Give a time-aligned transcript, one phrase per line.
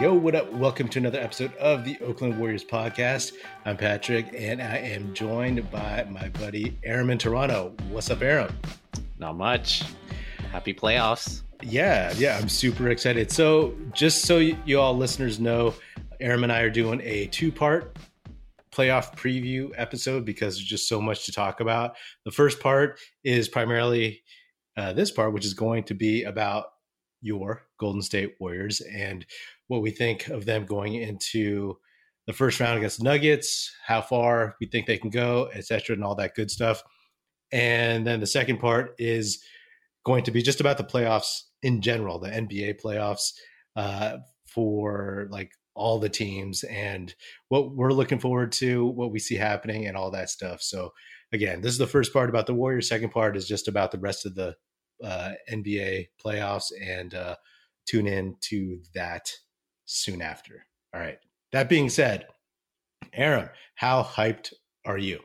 [0.00, 0.50] Yo, what up?
[0.54, 3.34] Welcome to another episode of the Oakland Warriors podcast.
[3.66, 7.74] I'm Patrick, and I am joined by my buddy Aram in Toronto.
[7.90, 8.50] What's up, Aram?
[9.18, 9.82] Not much.
[10.52, 11.42] Happy playoffs.
[11.62, 13.30] Yeah, yeah, I'm super excited.
[13.30, 15.74] So, just so you, you all listeners know,
[16.18, 17.98] Aram and I are doing a two part
[18.72, 21.94] playoff preview episode because there's just so much to talk about.
[22.24, 24.22] The first part is primarily
[24.78, 26.68] uh, this part, which is going to be about
[27.20, 29.26] your Golden State Warriors and
[29.70, 31.76] what we think of them going into
[32.26, 36.16] the first round against Nuggets, how far we think they can go, etc., and all
[36.16, 36.82] that good stuff.
[37.52, 39.40] And then the second part is
[40.04, 43.30] going to be just about the playoffs in general, the NBA playoffs
[43.76, 47.14] uh, for like all the teams and
[47.48, 50.62] what we're looking forward to, what we see happening, and all that stuff.
[50.62, 50.90] So,
[51.32, 52.88] again, this is the first part about the Warriors.
[52.88, 54.56] Second part is just about the rest of the
[55.04, 57.36] uh, NBA playoffs, and uh,
[57.86, 59.30] tune in to that
[59.90, 60.64] soon after.
[60.94, 61.18] All right.
[61.52, 62.26] That being said,
[63.12, 64.52] Aram, how hyped
[64.84, 65.20] are you?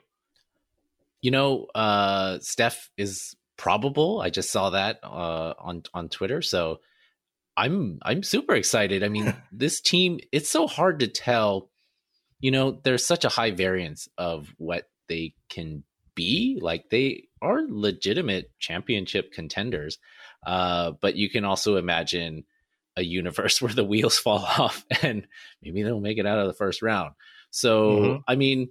[1.21, 4.21] You know, uh, Steph is probable.
[4.21, 6.79] I just saw that uh, on on Twitter, so
[7.55, 9.03] I'm I'm super excited.
[9.03, 11.69] I mean, this team it's so hard to tell.
[12.39, 15.83] You know, there's such a high variance of what they can
[16.15, 16.59] be.
[16.61, 19.97] Like they are legitimate championship contenders,
[20.45, 22.43] uh, but you can also imagine
[22.97, 25.27] a universe where the wheels fall off and
[25.61, 27.13] maybe they'll make it out of the first round.
[27.51, 28.21] So, mm-hmm.
[28.27, 28.69] I mean,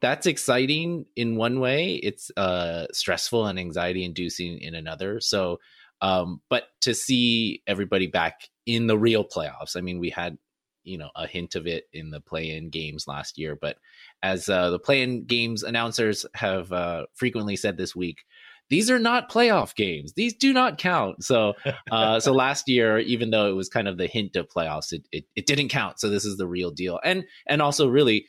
[0.00, 1.94] that's exciting in one way.
[1.94, 5.20] It's uh, stressful and anxiety inducing in another.
[5.20, 5.60] So,
[6.00, 10.38] um, but to see everybody back in the real playoffs, I mean, we had
[10.82, 13.76] you know a hint of it in the play-in games last year, but
[14.22, 18.24] as uh, the play-in games announcers have uh, frequently said this week,
[18.70, 20.12] these are not playoff games.
[20.14, 21.24] These do not count.
[21.24, 21.54] So,
[21.90, 25.06] uh, so last year, even though it was kind of the hint of playoffs, it,
[25.12, 26.00] it, it didn't count.
[26.00, 26.98] So this is the real deal.
[27.04, 28.26] And and also really,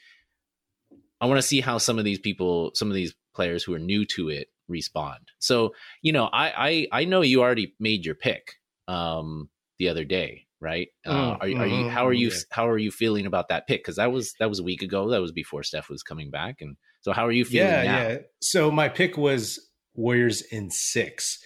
[1.21, 3.79] I want to see how some of these people, some of these players who are
[3.79, 5.19] new to it, respond.
[5.39, 10.03] So you know, I I, I know you already made your pick um, the other
[10.03, 10.89] day, right?
[11.05, 12.37] Uh, mm, are, are you mm-hmm, how are you yeah.
[12.49, 13.83] how are you feeling about that pick?
[13.83, 15.11] Because that was that was a week ago.
[15.11, 17.67] That was before Steph was coming back, and so how are you feeling?
[17.67, 18.07] Yeah, now?
[18.07, 18.17] yeah.
[18.41, 19.59] So my pick was
[19.93, 21.43] Warriors in six,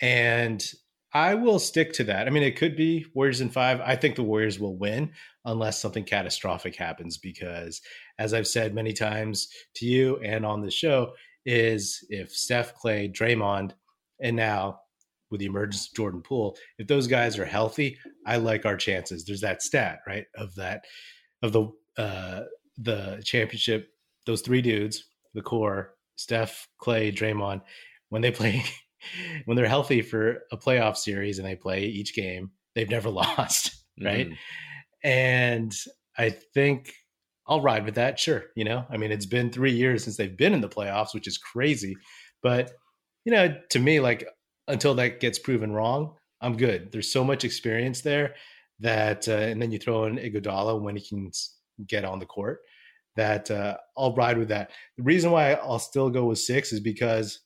[0.00, 0.64] and
[1.12, 2.26] I will stick to that.
[2.26, 3.80] I mean, it could be Warriors in five.
[3.80, 5.12] I think the Warriors will win
[5.44, 7.80] unless something catastrophic happens because,
[8.18, 11.12] as I've said many times to you and on the show,
[11.46, 13.72] is if Steph, Klay, Draymond,
[14.20, 14.80] and now
[15.30, 19.24] with the emergence of Jordan Poole, if those guys are healthy, I like our chances.
[19.24, 20.84] There's that stat, right, of that
[21.42, 22.42] of the uh
[22.76, 23.88] the championship,
[24.26, 25.04] those three dudes,
[25.34, 27.62] the core, Steph, Klay, Draymond,
[28.08, 28.64] when they play
[29.44, 33.84] when they're healthy for a playoff series and they play each game, they've never lost,
[34.02, 34.30] right?
[34.30, 34.36] Mm.
[35.04, 35.74] And
[36.16, 36.92] I think
[37.46, 38.18] I'll ride with that.
[38.18, 38.44] Sure.
[38.56, 41.26] You know, I mean, it's been three years since they've been in the playoffs, which
[41.26, 41.96] is crazy.
[42.42, 42.72] But,
[43.24, 44.28] you know, to me, like
[44.66, 46.92] until that gets proven wrong, I'm good.
[46.92, 48.34] There's so much experience there
[48.80, 51.30] that, uh, and then you throw in Iguodala when he can
[51.86, 52.60] get on the court
[53.16, 54.70] that uh, I'll ride with that.
[54.96, 57.40] The reason why I'll still go with six is because,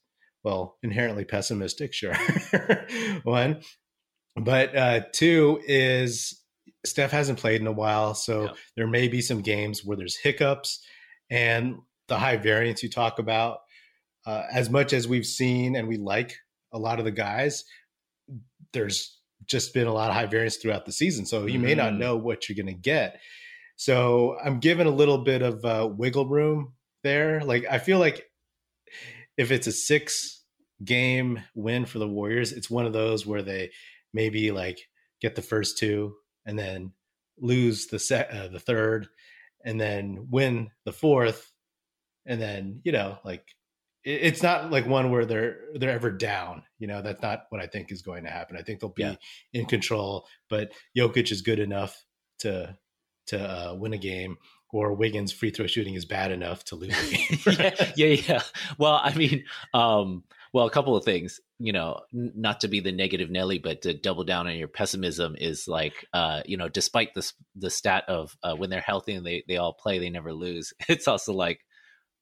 [0.45, 2.15] well, inherently pessimistic, sure.
[3.23, 3.61] One,
[4.37, 6.43] but uh, two is
[6.85, 8.53] Steph hasn't played in a while, so yeah.
[8.77, 10.85] there may be some games where there's hiccups
[11.31, 11.77] and
[12.09, 13.59] the high variance you talk about.
[14.25, 16.37] Uh, as much as we've seen and we like
[16.73, 17.65] a lot of the guys,
[18.73, 21.27] there's just been a lot of high variance throughout the season.
[21.27, 21.63] So you mm.
[21.63, 21.99] may not mm.
[21.99, 23.21] know what you're going to get.
[23.77, 27.41] So I'm given a little bit of uh, wiggle room there.
[27.41, 28.25] Like I feel like
[29.37, 30.43] if it's a six
[30.85, 33.71] game win for the Warriors, it's one of those where they
[34.13, 34.79] maybe like
[35.21, 36.93] get the first two and then
[37.39, 39.09] lose the set uh, the third
[39.65, 41.53] and then win the fourth
[42.27, 43.45] and then you know like
[44.05, 47.61] it, it's not like one where they're they're ever down you know that's not what
[47.61, 49.15] i think is going to happen i think they'll be yeah.
[49.53, 52.05] in control but Jokic is good enough
[52.41, 52.77] to
[53.29, 54.37] to uh, win a game
[54.73, 57.39] or Wiggins free throw shooting is bad enough to lose a game.
[57.97, 58.43] yeah, yeah, yeah.
[58.79, 62.81] Well, I mean, um, well, a couple of things, you know, n- not to be
[62.81, 66.69] the negative Nelly, but to double down on your pessimism is like, uh, you know,
[66.69, 70.11] despite the the stat of uh, when they're healthy and they they all play, they
[70.11, 70.73] never lose.
[70.89, 71.61] It's also like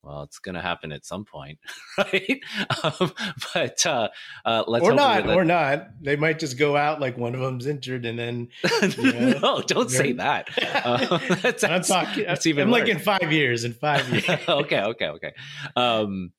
[0.03, 1.59] well, it's going to happen at some point,
[1.99, 2.41] right?
[2.83, 3.13] Um,
[3.53, 4.09] but uh,
[4.45, 5.89] uh, let's or not, or not.
[6.03, 8.49] They might just go out like one of them's injured, and then
[8.99, 10.49] you know, no, don't say that.
[10.81, 12.25] Uh, that's, I'm talking.
[12.25, 12.65] That's even.
[12.65, 12.81] I'm worse.
[12.81, 13.65] like in five years.
[13.65, 14.29] In five years.
[14.49, 15.33] okay, okay, okay.
[15.77, 16.33] Um,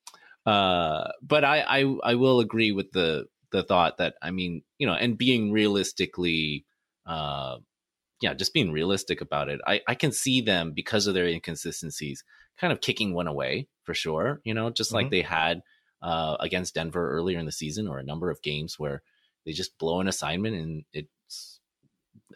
[0.46, 4.88] uh, but I, I, I will agree with the the thought that I mean, you
[4.88, 6.66] know, and being realistically
[7.06, 7.58] uh,
[8.22, 12.24] yeah, just being realistic about it, I, I can see them because of their inconsistencies
[12.60, 14.42] kind of kicking one away for sure.
[14.44, 14.98] You know, just mm-hmm.
[14.98, 15.62] like they had
[16.02, 19.02] uh, against Denver earlier in the season or a number of games where
[19.46, 21.60] they just blow an assignment and it's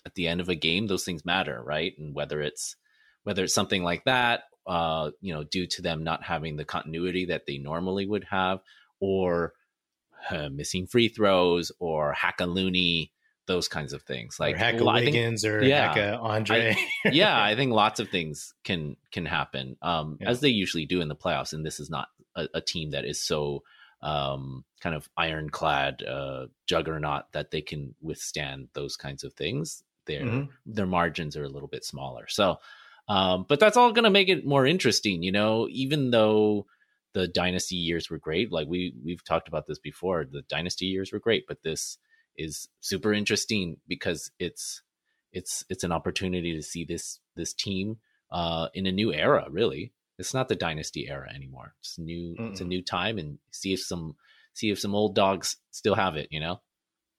[0.06, 1.94] at the end of a game, those things matter, right?
[1.98, 2.76] And whether it's
[3.24, 7.26] whether it's something like that, uh, you know, due to them not having the continuity
[7.26, 8.60] that they normally would have,
[9.00, 9.54] or
[10.30, 13.12] uh, missing free throws, or Haka Looney,
[13.48, 14.40] those kinds of things.
[14.40, 16.76] Like or Wiggins think, or yeah, Andre.
[17.06, 20.30] I, yeah, I think lots of things can can happen, um, yeah.
[20.30, 21.54] as they usually do in the playoffs.
[21.54, 23.64] And this is not a, a team that is so
[24.02, 29.84] um, kind of ironclad uh, juggernaut that they can withstand those kinds of things.
[30.06, 30.52] Their mm-hmm.
[30.66, 32.26] their margins are a little bit smaller.
[32.28, 32.58] So,
[33.08, 35.24] um, but that's all going to make it more interesting.
[35.24, 36.68] You know, even though
[37.14, 41.12] the dynasty years were great, like we we've talked about this before, the dynasty years
[41.12, 41.98] were great, but this
[42.38, 44.82] is super interesting because it's
[45.32, 47.98] it's it's an opportunity to see this this team
[48.32, 49.46] uh, in a new era.
[49.50, 51.74] Really, it's not the dynasty era anymore.
[51.82, 52.36] It's new.
[52.40, 52.52] Mm-mm.
[52.52, 54.16] It's a new time, and see if some
[54.54, 56.28] see if some old dogs still have it.
[56.32, 56.62] You know.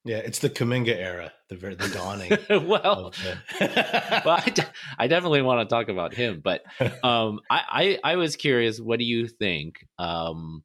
[0.06, 2.30] Yeah, it's the Kuminga era, the the dawning.
[2.69, 3.10] well,
[3.58, 4.22] the...
[4.24, 6.62] well, I, de- I definitely want to talk about him, but
[7.02, 8.80] um, I, I, I was curious.
[8.80, 9.84] What do you think?
[9.98, 10.62] Um,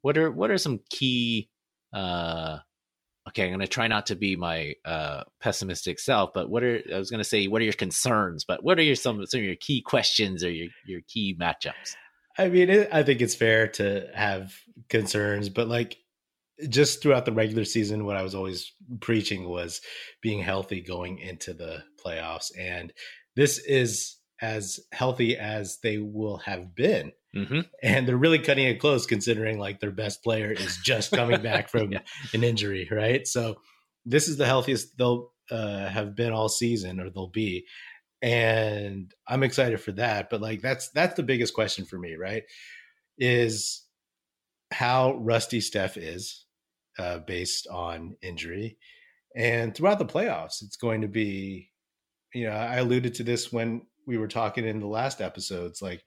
[0.00, 1.50] what are what are some key
[1.92, 2.60] uh,
[3.28, 6.80] okay, I'm going to try not to be my uh, pessimistic self, but what are
[6.92, 8.44] I was going to say, what are your concerns?
[8.44, 11.96] But what are your some some of your key questions or your your key matchups?
[12.38, 14.54] I mean, it, I think it's fair to have
[14.88, 15.98] concerns, but like
[16.68, 19.80] just throughout the regular season, what I was always preaching was
[20.22, 22.92] being healthy going into the playoffs, and
[23.36, 27.60] this is as healthy as they will have been Mm-hmm.
[27.82, 31.68] And they're really cutting it close considering like their best player is just coming back
[31.70, 32.00] from yeah.
[32.34, 33.26] an injury, right?
[33.26, 33.56] So
[34.04, 37.66] this is the healthiest they'll uh, have been all season or they'll be.
[38.22, 40.28] And I'm excited for that.
[40.28, 42.42] But like that's that's the biggest question for me, right?
[43.16, 43.84] Is
[44.72, 46.44] how rusty Steph is
[46.98, 48.76] uh, based on injury.
[49.36, 51.70] And throughout the playoffs, it's going to be,
[52.34, 56.02] you know, I alluded to this when we were talking in the last episodes, like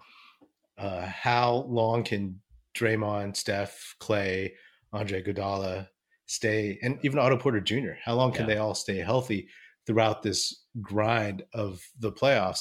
[0.77, 2.41] uh, how long can
[2.75, 4.51] Draymond, Steph, Klay,
[4.91, 5.87] Andre Iguodala
[6.25, 7.93] stay, and even Otto Porter Jr.
[8.03, 8.55] How long can yeah.
[8.55, 9.47] they all stay healthy
[9.87, 12.59] throughout this grind of the playoffs?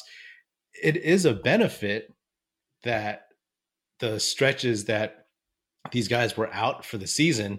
[0.81, 2.15] It is a benefit
[2.85, 3.23] that
[3.99, 5.27] the stretches that
[5.91, 7.59] these guys were out for the season,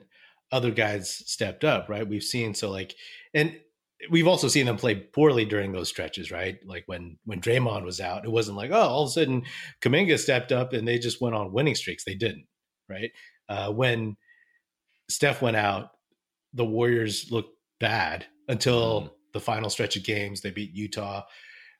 [0.53, 2.07] other guys stepped up, right?
[2.07, 2.95] We've seen so like,
[3.33, 3.57] and
[4.09, 6.57] we've also seen them play poorly during those stretches, right?
[6.65, 9.43] Like when when Draymond was out, it wasn't like oh, all of a sudden
[9.81, 12.03] Kuminga stepped up and they just went on winning streaks.
[12.03, 12.45] They didn't,
[12.89, 13.11] right?
[13.49, 14.15] Uh, when
[15.09, 15.91] Steph went out,
[16.53, 19.09] the Warriors looked bad until mm.
[19.33, 20.41] the final stretch of games.
[20.41, 21.23] They beat Utah,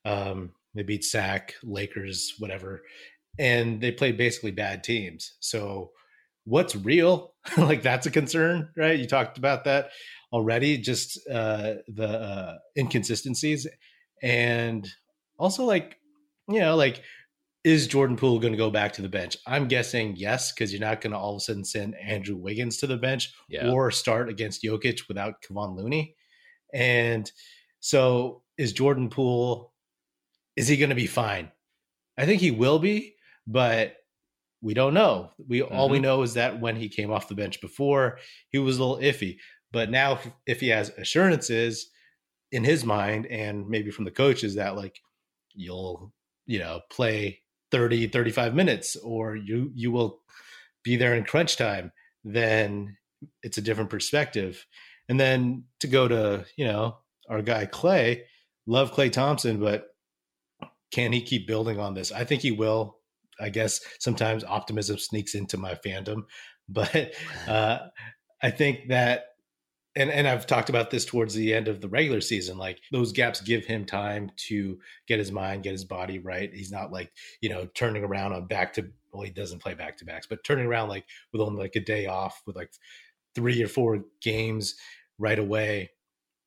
[0.06, 2.84] um, they beat Sac, Lakers, whatever,
[3.40, 5.36] and they played basically bad teams.
[5.40, 5.92] So
[6.46, 7.34] what's real?
[7.58, 9.00] like that's a concern, right?
[9.00, 9.90] You talked about that
[10.34, 13.68] already, just uh, the uh, inconsistencies,
[14.22, 14.90] and
[15.38, 15.98] also like
[16.50, 17.02] you know like
[17.64, 19.38] is Jordan Poole going to go back to the bench?
[19.48, 22.78] I'm guessing yes, because you're not going to all of a sudden send Andrew Wiggins
[22.80, 23.70] to the bench yeah.
[23.70, 26.16] or start against Jokic without Kevon Looney.
[26.74, 27.32] And
[27.80, 29.72] so is Jordan Poole,
[30.58, 31.52] is he going to be fine?
[32.18, 33.16] I think he will be,
[33.48, 33.96] but
[34.62, 35.32] we don't know.
[35.48, 35.74] We mm-hmm.
[35.74, 36.04] all we mm-hmm.
[36.04, 38.20] know is that when he came off the bench before,
[38.50, 39.38] he was a little iffy.
[39.74, 41.90] But now, if, if he has assurances
[42.54, 45.00] in his mind and maybe from the coaches that like
[45.56, 46.14] you'll
[46.46, 50.20] you know play 30 35 minutes or you you will
[50.84, 51.92] be there in crunch time
[52.24, 52.96] then
[53.42, 54.66] it's a different perspective.
[55.10, 56.98] And then to go to you know
[57.30, 58.22] our guy Klay
[58.68, 59.88] love Klay thompson but
[60.92, 62.12] can he keep building on this?
[62.12, 62.98] I think he will.
[63.40, 66.26] I guess sometimes optimism sneaks into my fandom
[66.70, 67.14] but
[67.48, 67.80] uh,
[68.42, 69.33] i think that
[69.96, 72.58] and and I've talked about this towards the end of the regular season.
[72.58, 76.54] Like those gaps give him time to get his mind, get his body right.
[76.54, 79.98] He's not like you know turning around on back to well, he doesn't play back
[79.98, 82.72] to backs, but turning around like with only like a day off with like
[83.36, 84.76] three or four games
[85.20, 85.92] right away,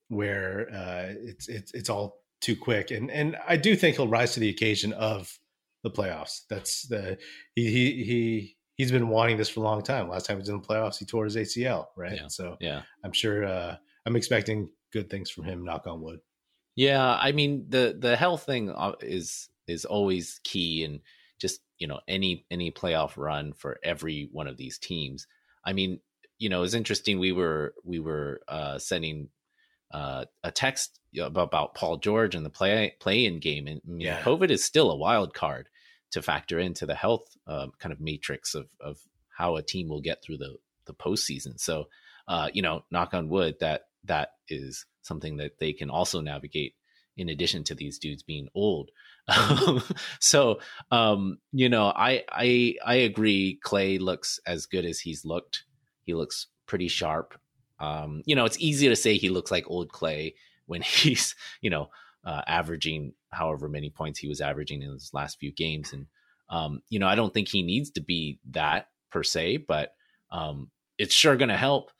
[0.08, 2.90] where uh, it's it's it's all too quick.
[2.90, 5.38] And and I do think he'll rise to the occasion of
[5.84, 6.40] the playoffs.
[6.50, 7.18] That's the
[7.54, 10.09] he he he he's been wanting this for a long time.
[10.09, 12.21] Last time he was in the playoffs, he tore his ACL, right?
[12.21, 12.28] Yeah.
[12.28, 15.64] So yeah, I'm sure uh, I'm expecting good things from him.
[15.64, 16.21] Knock on wood.
[16.75, 21.00] Yeah, I mean the the health thing uh, is is always key, and
[21.38, 25.26] just you know any any playoff run for every one of these teams.
[25.64, 26.00] I mean,
[26.38, 27.18] you know, it's interesting.
[27.18, 29.30] We were we were uh, sending
[29.92, 34.21] uh, a text about Paul George and the play play in game, and Yeah.
[34.23, 35.68] COVID is still a wild card
[36.16, 40.00] to factor into the health um, kind of matrix of of how a team will
[40.00, 40.56] get through the
[40.87, 41.61] the postseason.
[41.61, 41.88] So,
[42.26, 46.75] uh, you know, knock on wood, that that is something that they can also navigate
[47.18, 48.90] in addition to these dudes being old.
[50.20, 50.58] so,
[50.90, 53.61] um, you know, I I I agree.
[53.62, 55.64] Klay looks as good as he's looked.
[56.04, 57.38] He looks pretty sharp.
[57.78, 60.32] Um, you know, it's easy to say he looks like old Klay
[60.64, 61.90] when he's, you know,
[62.25, 65.93] uh, averaging however many points he was averaging in his last few games.
[65.93, 66.07] And,
[66.49, 69.90] um, you know, I don't think he needs to be that per se, but
[70.31, 71.90] um, it's sure going to help.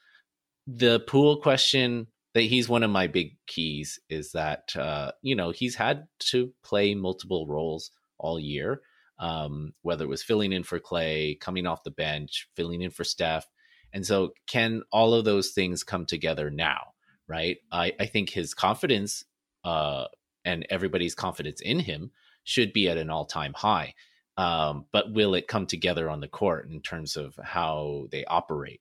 [0.67, 5.51] The Poole question that he's one of my big keys is that, uh, you know,
[5.51, 8.83] he's had to play multiple roles all year,
[9.19, 13.05] um, whether it was filling in for Klay, coming off the bench, filling in for
[13.05, 13.47] Steph.
[13.93, 16.93] And so, can all of those things come together now?
[17.29, 17.57] Right.
[17.73, 19.25] I, I think his confidence
[19.65, 20.05] uh,
[20.47, 22.11] and everybody's confidence in him
[22.45, 23.95] should be at an all time high.
[24.39, 28.81] Um, but will it come together on the court in terms of how they operate?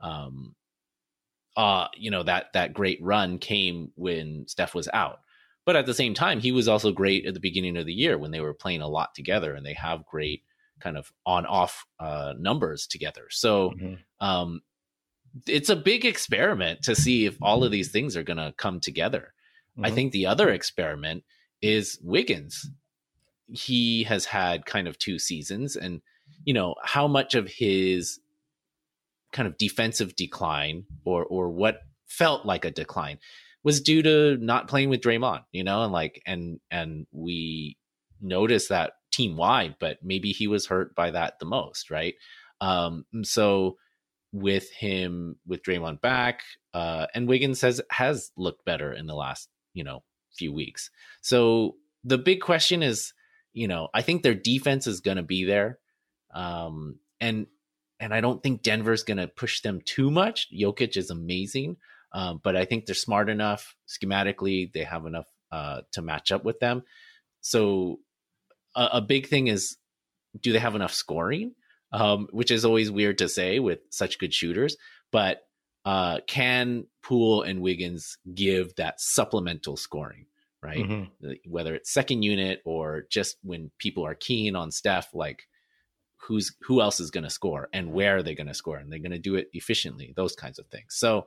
[0.00, 0.54] Um,
[1.56, 5.20] uh, you know that that great run came when Steph was out,
[5.66, 8.16] but at the same time, he was also great at the beginning of the year
[8.16, 10.44] when they were playing a lot together, and they have great
[10.80, 13.26] kind of on off uh, numbers together.
[13.30, 13.98] So Mhm.
[14.20, 14.60] um,
[15.46, 18.80] it's a big experiment to see if all of these things are going to come
[18.80, 19.34] together.
[19.82, 19.94] I Mhm.
[19.94, 21.24] think the other experiment
[21.62, 22.70] is Wiggins.
[23.52, 26.02] He has had kind of two seasons, and
[26.44, 28.20] you know how much of his
[29.32, 33.18] kind of defensive decline or or what felt like a decline
[33.62, 37.76] was due to not playing with Draymond, you know, and like and and we
[38.20, 42.14] noticed that team wide, but maybe he was hurt by that the most, right?
[42.60, 43.76] Um, so
[44.32, 46.42] with him with Draymond back,
[46.74, 50.02] uh, and Wiggins has has looked better in the last you know
[50.38, 50.90] few weeks.
[51.20, 53.12] So the big question is,
[53.52, 55.78] you know, I think their defense is going to be there,
[56.34, 57.46] um, and
[58.00, 60.48] and I don't think Denver's going to push them too much.
[60.52, 61.76] Jokic is amazing,
[62.12, 64.72] um, but I think they're smart enough schematically.
[64.72, 66.82] They have enough uh, to match up with them.
[67.40, 68.00] So
[68.76, 69.76] a, a big thing is,
[70.40, 71.54] do they have enough scoring?
[71.90, 74.76] Um, which is always weird to say with such good shooters,
[75.10, 75.47] but
[75.88, 80.26] uh, can Poole and Wiggins give that supplemental scoring,
[80.62, 80.84] right?
[80.84, 81.38] Mhm.
[81.46, 85.48] Whether it's second unit or just when people are keen on Steph, like
[86.18, 88.92] who's who else is going to score and where are they going to score and
[88.92, 90.88] they're going to do it efficiently, those kinds of things.
[90.90, 91.26] So,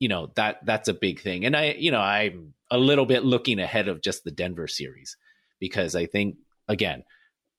[0.00, 3.24] you know that that's a big thing, and I, you know, I'm a little bit
[3.24, 5.16] looking ahead of just the Denver series
[5.60, 7.04] because I think again,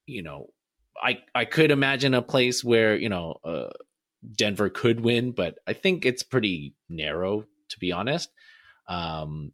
[0.05, 0.49] you know,
[1.01, 3.69] I I could imagine a place where you know uh,
[4.35, 8.29] Denver could win, but I think it's pretty narrow to be honest.
[8.87, 9.51] Um,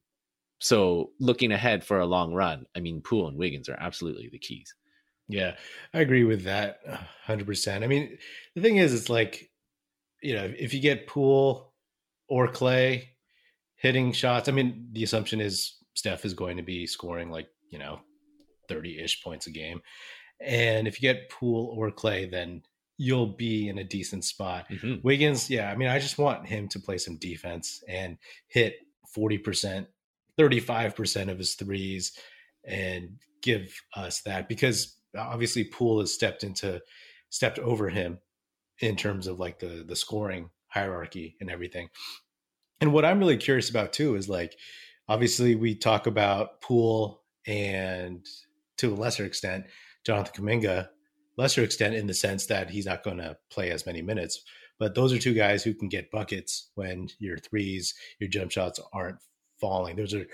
[0.59, 4.39] so looking ahead for a long run, I mean, Poole and Wiggins are absolutely the
[4.39, 4.73] keys.
[5.27, 5.55] Yeah,
[5.93, 6.79] I agree with that
[7.27, 7.83] 100%.
[7.83, 8.17] I mean,
[8.55, 9.49] the thing is, it's like,
[10.21, 11.73] you know, if you get Poole
[12.27, 13.05] or Klay
[13.75, 17.79] hitting shots, I mean, the assumption is Steph is going to be scoring like, you
[17.79, 18.01] know,
[18.67, 19.81] 30 ish points a game.
[20.39, 22.63] And if you get Poole or Klay, then
[23.01, 24.69] you'll be in a decent spot.
[24.69, 25.03] Mhm.
[25.03, 28.75] Wiggins, yeah, I mean, I just want him to play some defense and hit
[29.15, 29.87] 40%,
[30.37, 32.15] 35% of his threes
[32.63, 36.79] and give us that because obviously Poole has stepped into
[37.29, 38.19] stepped over him
[38.81, 41.89] in terms of like the the scoring hierarchy and everything.
[42.81, 44.55] And what I'm really curious about too is like
[45.09, 48.23] obviously we talk about Poole and
[48.77, 49.65] to a lesser extent
[50.05, 50.89] Jonathan Kuminga,
[51.37, 54.41] lesser extent in the sense that he's not going to play as many minutes.
[54.79, 58.79] But those are two guys who can get buckets when your threes, your jump shots
[58.93, 59.17] aren't
[59.59, 59.95] falling.
[59.95, 60.25] Those are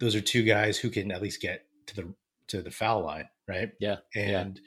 [0.00, 2.14] those are two guys who can at least get to the
[2.48, 3.70] to the foul line, right?
[3.80, 4.40] Yeah, yeah.
[4.40, 4.60] And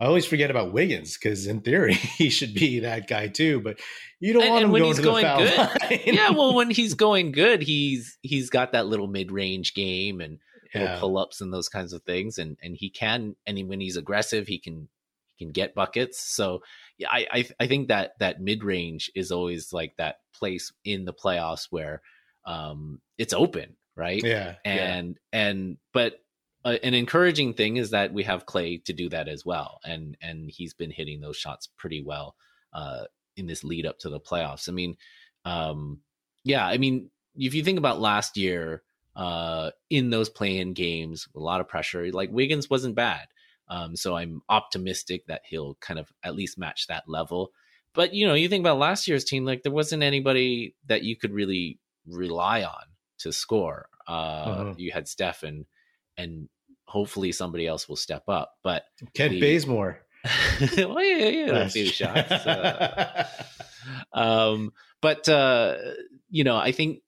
[0.00, 3.80] I always forget about Wiggins because in theory he should be that guy too, but
[4.20, 5.58] you don't And- want and him when going he's to the going foul good-
[5.90, 6.00] line.
[6.06, 10.38] yeah, well, when he's going good, he's he's got that little mid range game and
[10.74, 10.98] Yeah.
[10.98, 13.96] pull ups and those kinds of things, and and he can, and he, when he's
[13.96, 14.88] aggressive, he can
[15.36, 16.20] he can get buckets.
[16.20, 16.62] So
[16.98, 21.04] yeah, I I, I think that that mid range is always like that place in
[21.04, 22.02] the playoffs where
[22.44, 24.22] um it's open, right?
[24.22, 24.96] yeah, yeah.
[24.96, 26.20] and and but
[26.64, 30.16] uh, an encouraging thing is that we have Klay to do that as well, and
[30.20, 32.34] and he's been hitting those shots pretty well
[32.72, 33.04] uh,
[33.36, 34.68] in this lead up to the playoffs.
[34.68, 34.96] I mean,
[35.44, 36.00] um,
[36.44, 38.82] yeah, I mean, if you think about last year
[39.18, 42.10] uh, in those playing games, a lot of pressure.
[42.12, 43.26] Like Wiggins wasn't bad,
[43.68, 47.50] um, so I'm optimistic that he'll kind of at least match that level.
[47.94, 51.16] But you know, you think about last year's team, like there wasn't anybody that you
[51.16, 52.84] could really rely on
[53.18, 53.88] to score.
[54.06, 54.80] Uh, mm-hmm.
[54.80, 55.66] You had Steph and
[56.16, 56.48] and
[56.84, 58.52] hopefully somebody else will step up.
[58.62, 58.84] But
[59.14, 60.00] Kent the, Bazemore,
[60.76, 62.30] well, yeah, yeah, a few shots.
[62.30, 63.26] Uh,
[64.12, 65.74] um, but uh,
[66.30, 67.00] you know, I think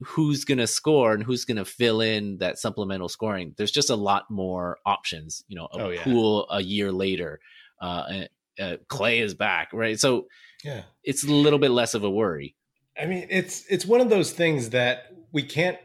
[0.00, 3.54] who's going to score and who's going to fill in that supplemental scoring.
[3.56, 5.44] There's just a lot more options.
[5.48, 6.04] You know, a oh, yeah.
[6.04, 7.40] Poole a year later.
[7.80, 8.24] Uh,
[8.58, 9.98] uh, Klay is back, right?
[9.98, 10.26] So
[10.64, 12.56] yeah, it's a little bit less of a worry.
[13.00, 15.78] I mean, it's it's one of those things that we can't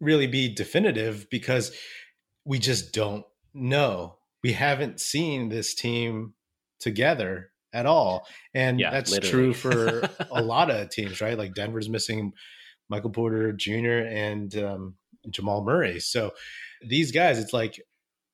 [0.00, 1.72] really be definitive because
[2.44, 3.24] we just don't
[3.54, 4.16] know.
[4.42, 6.34] We haven't seen this team
[6.78, 9.30] together at all, and yeah, that's literally.
[9.30, 11.36] true for a lot of teams, right?
[11.36, 12.32] Like Denver's missing
[12.90, 14.04] Michael Porter Jr.
[14.08, 14.94] and um,
[15.30, 16.00] Jamal Murray.
[16.00, 16.32] So
[16.82, 17.80] these guys, it's like,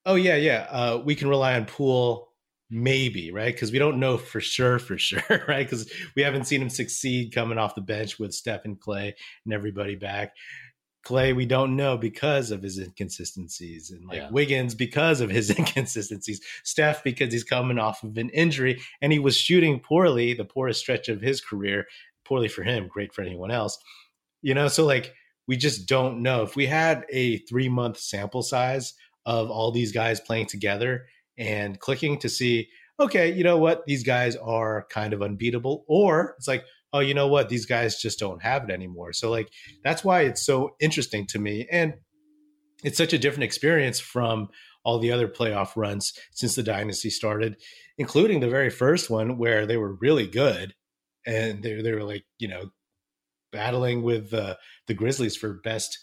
[0.05, 2.27] oh yeah, yeah, uh, we can rely on Poole
[2.69, 6.61] maybe right because we don't know for sure for sure right because we haven't seen
[6.61, 9.13] him succeed coming off the bench with Steph and Klay
[9.45, 10.33] and everybody back.
[11.05, 14.29] Klay, we don't know because of his inconsistencies, and like yeah.
[14.29, 16.41] Wiggins because of his inconsistencies.
[16.65, 20.81] Steph because he's coming off of an injury and he was shooting poorly, the poorest
[20.81, 21.85] stretch of his career.
[22.25, 23.77] Poorly for him, great for anyone else.
[24.41, 25.13] You know, so like
[25.47, 26.43] we just don't know.
[26.43, 28.93] If we had a three month sample size
[29.25, 34.03] of all these guys playing together and clicking to see, okay, you know what, these
[34.03, 36.63] guys are kind of unbeatable, or it's like,
[36.93, 39.13] oh, you know what, these guys just don't have it anymore.
[39.13, 39.49] So like
[39.83, 41.95] that's why it's so interesting to me, and
[42.83, 44.49] it's such a different experience from
[44.83, 47.57] all the other playoff runs since the dynasty started,
[47.97, 50.73] including the very first one where they were really good
[51.25, 52.71] and they they were like you know
[53.57, 55.97] battling with uh, the Grizzlies for best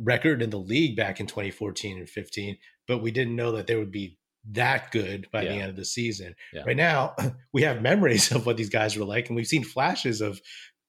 [0.00, 3.76] record in the league back in 2014 and 15, but we didn't know that they
[3.76, 4.18] would be
[4.50, 5.50] that good by yeah.
[5.50, 6.34] the end of the season.
[6.52, 6.64] Yeah.
[6.66, 7.14] Right now,
[7.52, 10.40] we have memories of what these guys were like, and we've seen flashes of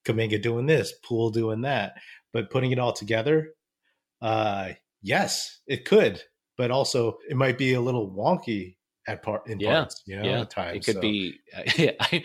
[0.05, 1.93] Kuminga doing this, Poole doing that,
[2.33, 3.49] but putting it all together,
[4.23, 4.69] uh,
[5.03, 6.19] yes, it could,
[6.57, 9.73] but also it might be a little wonky at part in yeah.
[9.73, 10.41] parts, you know, yeah.
[10.41, 10.77] at times.
[10.77, 11.01] It could so.
[11.01, 11.39] be.
[11.99, 12.23] I,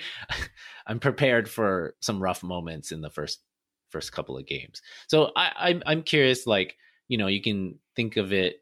[0.87, 3.41] I'm prepared for some rough moments in the first
[3.91, 4.83] first couple of games.
[5.09, 6.77] So I, I'm I'm curious, like
[7.09, 8.57] you know, you can think of it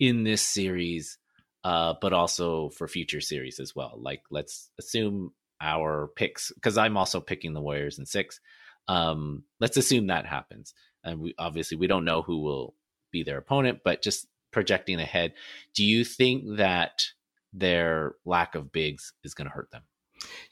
[0.00, 1.18] in this series
[1.64, 3.98] uh, but also for future series as well.
[4.00, 8.38] Like let's assume our picks because I'm also picking the Warriors in six.
[8.86, 12.74] Um, let's assume that happens, and we obviously we don't know who will
[13.10, 15.32] be their opponent, but just projecting ahead,
[15.74, 17.02] do you think that
[17.52, 19.82] their lack of bigs is going to hurt them?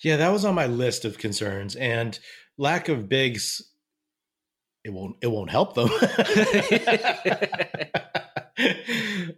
[0.01, 2.19] Yeah, that was on my list of concerns, and
[2.57, 3.61] lack of bigs
[4.85, 5.89] it won't it won't help them.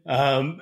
[0.07, 0.61] um,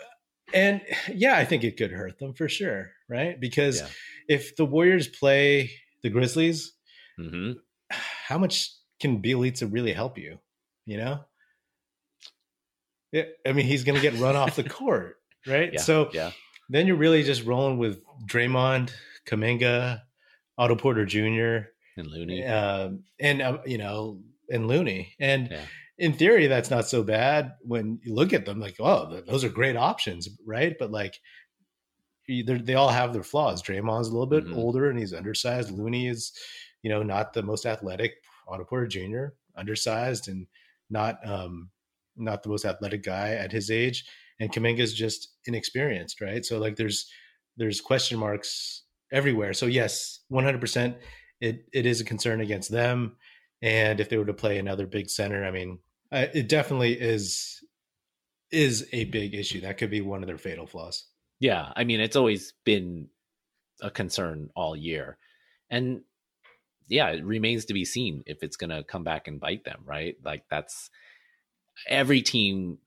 [0.52, 0.80] and
[1.12, 3.40] yeah, I think it could hurt them for sure, right?
[3.40, 3.86] Because yeah.
[4.28, 5.70] if the Warriors play
[6.02, 6.72] the Grizzlies,
[7.18, 7.52] mm-hmm.
[7.90, 10.38] how much can Bjelica really help you?
[10.84, 11.24] You know,
[13.12, 15.16] yeah, I mean, he's going to get run off the court,
[15.46, 15.74] right?
[15.74, 16.32] Yeah, so yeah.
[16.70, 18.90] then you're really just rolling with Draymond,
[19.26, 20.00] Kuminga,
[20.56, 21.68] Otto Porter Jr.
[21.96, 22.90] and Looney, uh,
[23.20, 24.20] and uh, you know,
[24.52, 25.48] and Looney, and.
[25.50, 25.64] Yeah
[25.98, 28.58] in theory, that's not so bad when you look at them.
[28.58, 30.74] Like, oh, those are great options, right?
[30.76, 31.20] But like,
[32.26, 33.62] they all have their flaws.
[33.62, 34.58] Draymond's a little bit mm-hmm.
[34.58, 35.70] older and he's undersized.
[35.70, 36.32] Looney is,
[36.82, 38.14] you know, not the most athletic.
[38.48, 39.26] Otto Porter Jr.
[39.56, 40.46] undersized and
[40.90, 41.70] not um
[42.16, 44.04] not the most athletic guy at his age.
[44.40, 46.44] And Kuminga's just inexperienced, right?
[46.44, 47.10] So like, there's
[47.56, 49.52] there's question marks everywhere.
[49.52, 50.60] So yes, 100.
[50.60, 50.96] percent
[51.40, 53.16] It it is a concern against them.
[53.62, 55.78] And if they were to play another big center, I mean,
[56.10, 57.64] it definitely is
[58.50, 59.62] is a big issue.
[59.62, 61.04] That could be one of their fatal flaws.
[61.40, 63.08] Yeah, I mean, it's always been
[63.80, 65.16] a concern all year,
[65.70, 66.02] and
[66.88, 69.82] yeah, it remains to be seen if it's going to come back and bite them.
[69.84, 70.16] Right?
[70.24, 70.90] Like that's
[71.88, 72.78] every team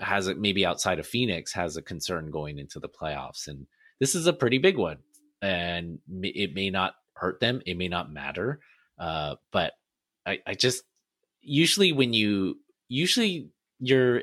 [0.00, 0.38] uh, has it.
[0.38, 3.66] Maybe outside of Phoenix has a concern going into the playoffs, and
[3.98, 4.98] this is a pretty big one.
[5.42, 7.60] And it may not hurt them.
[7.66, 8.60] It may not matter.
[8.98, 9.72] Uh, but
[10.26, 10.82] I, I just
[11.40, 12.58] usually when you
[12.88, 14.22] usually your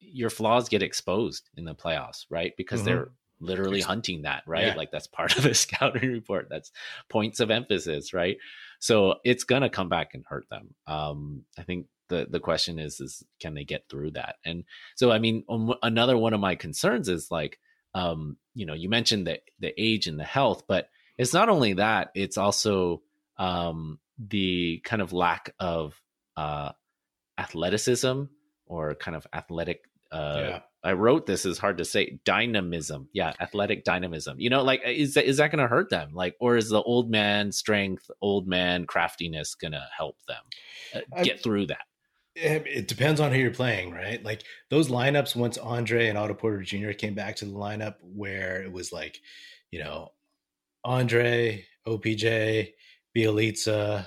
[0.00, 2.52] your flaws get exposed in the playoffs, right?
[2.56, 2.88] Because mm-hmm.
[2.88, 3.10] they're
[3.40, 4.68] literally hunting that, right?
[4.68, 4.74] Yeah.
[4.74, 6.48] Like that's part of the scouting report.
[6.50, 6.70] That's
[7.08, 8.36] points of emphasis, right?
[8.78, 10.74] So it's gonna come back and hurt them.
[10.86, 14.36] Um, I think the the question is is can they get through that?
[14.44, 14.64] And
[14.96, 17.58] so I mean, um, another one of my concerns is like,
[17.94, 20.88] um, you know, you mentioned the the age and the health, but
[21.18, 23.02] it's not only that; it's also
[23.38, 26.00] um, the kind of lack of
[26.36, 26.72] uh,
[27.38, 28.24] athleticism
[28.66, 29.84] or kind of athletic.
[30.10, 30.58] Uh, yeah.
[30.84, 33.08] I wrote this is hard to say dynamism.
[33.12, 34.40] Yeah, athletic dynamism.
[34.40, 36.12] You know, like is that is that going to hurt them?
[36.12, 40.42] Like, or is the old man strength, old man craftiness going to help them
[40.94, 41.86] uh, get I, through that?
[42.34, 44.24] it depends on who you're playing, right?
[44.24, 46.92] Like those lineups once Andre and Otto Porter Jr.
[46.92, 49.20] came back to the lineup where it was like,
[49.70, 50.08] you know,
[50.84, 52.72] Andre, OPJ,
[53.16, 54.06] Bjelica,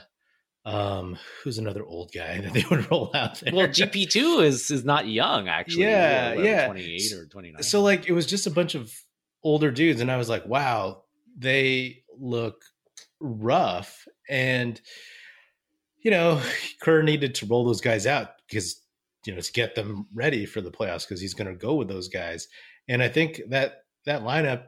[0.66, 3.54] um, who's another old guy that they would roll out there?
[3.54, 5.84] Well, GP two is is not young actually.
[5.84, 7.64] Yeah, yeah, twenty eight or twenty nine.
[7.64, 8.92] So like it was just a bunch of
[9.44, 11.04] older dudes, and I was like, wow,
[11.38, 12.64] they look
[13.20, 14.80] rough, and
[16.00, 16.42] you know,
[16.82, 18.82] Kerr needed to roll those guys out because
[19.26, 21.88] you know to get them ready for the playoffs because he's going to go with
[21.88, 22.48] those guys,
[22.88, 24.66] and I think that that lineup,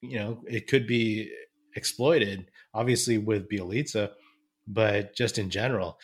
[0.00, 1.30] you know, it could be
[1.76, 4.10] exploited obviously with Bjelica
[4.66, 5.98] but just in general.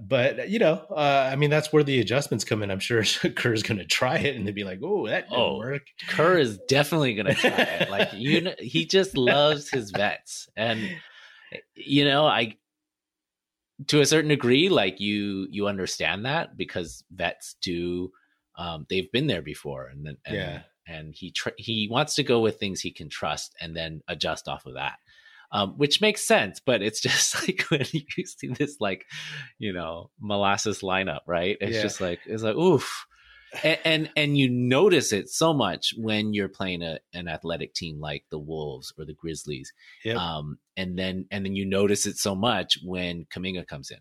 [0.00, 2.70] But you know, uh, I mean, that's where the adjustments come in.
[2.70, 3.02] I'm sure
[3.36, 6.38] Kerr's going to try it, and they'd be like, "Oh, that didn't oh, work." Kerr
[6.38, 7.90] is definitely going to try it.
[7.90, 10.80] Like you, know, he just loves his vets, and
[11.74, 12.56] you know, I
[13.88, 18.10] to a certain degree, like you, you understand that because vets do.
[18.56, 22.22] Um, they've been there before, and then and, yeah, and he tr- he wants to
[22.22, 24.94] go with things he can trust, and then adjust off of that
[25.54, 26.60] um, which makes sense.
[26.60, 29.06] But it's just like when you see this, like,
[29.58, 31.56] you know, molasses lineup, right?
[31.60, 31.82] It's yeah.
[31.82, 33.06] just like it's like oof.
[33.62, 38.00] And, and, and you notice it so much when you're playing a, an athletic team
[38.00, 39.72] like the Wolves or the Grizzlies,
[40.04, 40.16] yep.
[40.16, 43.98] um, and then and then you notice it so much when Kuminga comes in,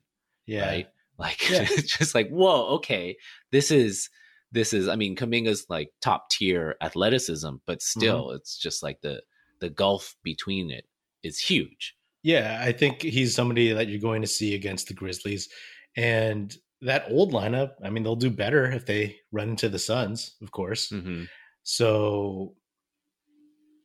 [0.48, 0.88] yeah, right?
[1.20, 1.62] Like yeah.
[1.70, 3.16] it's just like whoa, okay,
[3.52, 4.10] this is
[4.52, 4.88] this is.
[4.88, 8.38] I mean, Kuminga's like top tier athleticism, but still, mm-hmm.
[8.38, 9.22] it's just like the
[9.60, 10.86] the gulf between it
[11.24, 11.96] is huge.
[12.24, 15.50] Yeah, I think he's somebody that you're going to see against the Grizzlies.
[15.98, 20.36] And that old lineup, I mean, they'll do better if they run into the Suns,
[20.42, 20.90] of course.
[20.90, 21.24] Mm-hmm.
[21.64, 22.56] So,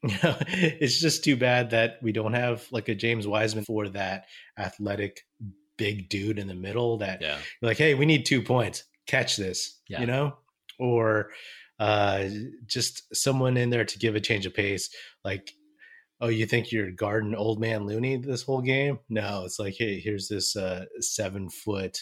[0.05, 3.89] you know, it's just too bad that we don't have like a James Wiseman for
[3.89, 5.23] that athletic
[5.77, 7.39] big dude in the middle that yeah.
[7.63, 8.85] like, hey, we need two points.
[9.07, 10.01] Catch this, yeah.
[10.01, 10.37] you know?
[10.79, 11.31] Or
[11.81, 12.29] uh
[12.67, 14.91] just someone in there to give a change of pace.
[15.25, 15.53] Like
[16.21, 18.99] oh, you think you're guarding old man Looney this whole game?
[19.09, 21.99] No, it's like, hey, here's this uh, seven foot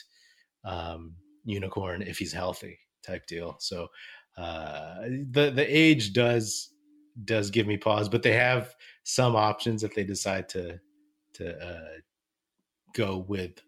[0.65, 3.57] um, unicorn if he's healthy type deal.
[3.61, 3.89] So
[4.37, 6.71] uh, the the age does
[7.25, 8.75] does give me pause, but they have
[9.05, 10.79] some options if they decide to
[11.35, 11.99] to uh,
[12.95, 13.63] go with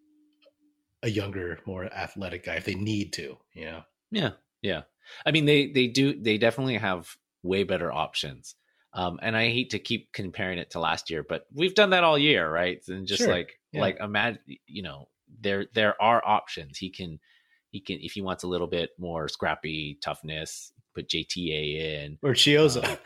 [1.02, 3.36] a younger, more athletic guy if they need to.
[3.54, 3.82] Know?
[4.10, 4.30] Yeah,
[4.62, 4.82] yeah.
[5.24, 8.56] I mean, they they do they definitely have way better options
[8.98, 12.02] um, and I hate to keep comparing it to last year, but we've done that
[12.02, 12.82] all year, right?
[12.88, 13.30] And just sure.
[13.30, 13.80] like yeah.
[13.80, 15.06] like imagine, you know,
[15.40, 16.78] there there are options.
[16.78, 17.20] He can
[17.70, 22.32] he can if he wants a little bit more scrappy toughness, put JTA in or
[22.32, 22.98] Chiozza.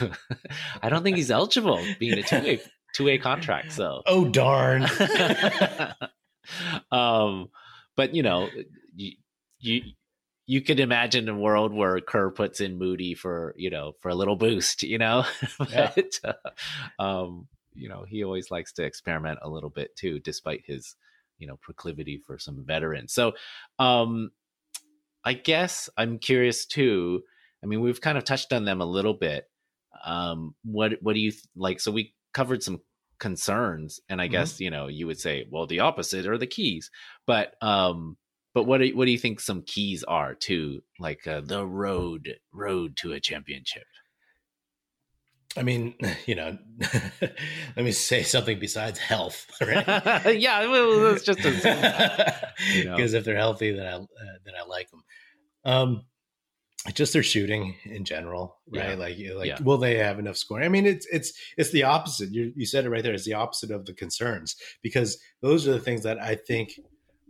[0.00, 0.08] Uh,
[0.82, 2.60] I don't think he's eligible being a two way
[2.94, 3.72] two way contract.
[3.72, 4.82] So oh darn.
[6.92, 7.48] um,
[7.96, 8.50] but you know,
[8.94, 9.12] you
[9.60, 9.80] you
[10.46, 14.14] you could imagine a world where Kerr puts in Moody for you know for a
[14.14, 15.24] little boost, you know.
[15.58, 15.70] but,
[16.24, 16.32] yeah.
[16.98, 20.94] uh, um, you know, he always likes to experiment a little bit too, despite his
[21.38, 23.12] you know proclivity for some veterans.
[23.12, 23.32] So,
[23.78, 24.30] um,
[25.24, 27.22] I guess I'm curious too.
[27.62, 29.50] I mean, we've kind of touched on them a little bit.
[30.04, 31.80] Um, what what do you th- like?
[31.80, 32.80] So we covered some
[33.18, 34.32] concerns, and I mm-hmm.
[34.32, 36.90] guess you know you would say, well, the opposite are the keys,
[37.26, 38.16] but um
[38.56, 42.36] but what do, what do you think some keys are to like uh, the road
[42.54, 43.84] road to a championship?
[45.58, 45.94] I mean,
[46.26, 46.56] you know,
[47.20, 50.40] let me say something besides health, right?
[50.40, 51.62] yeah, well, it's just because
[52.72, 52.96] you know.
[52.98, 55.04] if they're healthy, then I uh, then I like them.
[55.66, 56.02] Um,
[56.94, 58.90] just their shooting in general, right?
[58.90, 58.94] Yeah.
[58.94, 59.60] Like, like, yeah.
[59.62, 60.64] will they have enough scoring?
[60.64, 62.32] I mean, it's it's it's the opposite.
[62.32, 63.12] You you said it right there.
[63.12, 66.70] It's the opposite of the concerns because those are the things that I think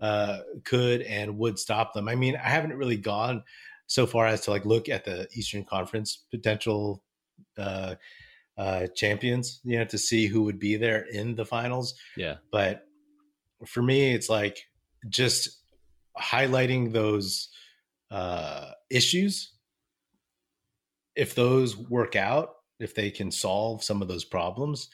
[0.00, 2.08] uh, could and would stop them.
[2.08, 3.42] I mean, I haven't really gone
[3.86, 7.02] so far as to like look at the Eastern Conference potential
[7.56, 7.94] uh,
[8.58, 11.94] uh, champions, you know, to see who would be there in the finals.
[12.16, 12.36] Yeah.
[12.50, 12.86] But
[13.66, 14.58] for me, it's like
[15.08, 15.60] just
[16.18, 17.48] highlighting those
[18.10, 19.52] uh, issues.
[21.14, 24.88] If those work out, if they can solve some of those problems,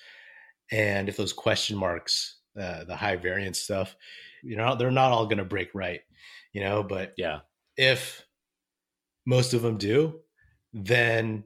[0.70, 3.96] and if those question marks, uh, the high variance stuff,
[4.42, 6.00] you know they're not all going to break right
[6.52, 7.40] you know but yeah.
[7.76, 8.24] if
[9.24, 10.20] most of them do
[10.72, 11.44] then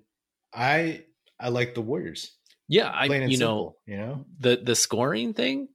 [0.54, 1.02] i
[1.38, 2.32] i like the warriors.
[2.68, 4.24] Yeah i you simple, know you know?
[4.40, 5.68] the the scoring thing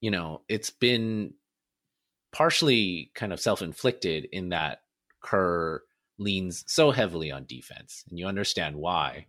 [0.00, 1.34] you know it's been
[2.32, 4.80] partially kind of self-inflicted in that
[5.22, 5.82] kerr
[6.18, 9.26] leans so heavily on defense and you understand why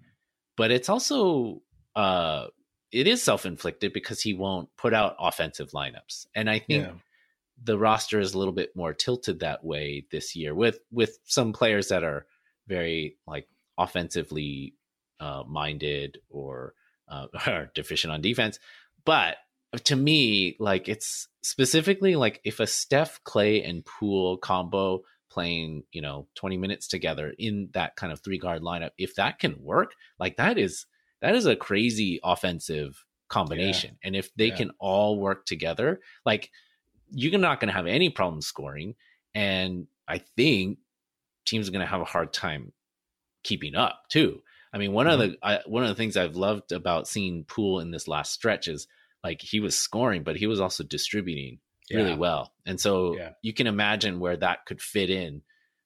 [0.58, 1.62] but it's also
[1.96, 2.48] uh
[2.94, 6.28] it is self-inflicted because he won't put out offensive lineups.
[6.36, 6.94] And I think yeah.
[7.62, 11.54] the roster is a little bit more tilted that way this year with with some
[11.54, 12.28] players that are
[12.68, 14.76] very like offensively
[15.20, 16.76] uh, minded or
[17.10, 18.60] uh, are deficient on defense.
[19.06, 19.38] But
[19.86, 25.02] to me, like it's specifically like if a Steph, Klay, and Poole combo
[25.32, 29.40] playing, you know, 20 minutes together in that kind of three guard lineup, if that
[29.40, 30.86] can work, like that is
[31.24, 33.92] that is a crazy offensive combination.
[34.02, 34.08] Yeah.
[34.08, 34.56] And if they yeah.
[34.56, 36.52] can all work together, like
[37.10, 38.96] you're not going to have any problem scoring.
[39.34, 40.80] And I think
[41.46, 42.74] teams are going to have a hard time
[43.42, 44.42] keeping up too.
[44.74, 45.22] I mean, one mm-hmm.
[45.22, 48.34] of the I, one of the things I've loved about seeing Poole in this last
[48.34, 48.88] stretch is
[49.24, 51.60] like he was scoring, but he was also distributing
[51.90, 52.00] yeah.
[52.00, 52.52] really well.
[52.66, 55.42] And so you can imagine where that could fit in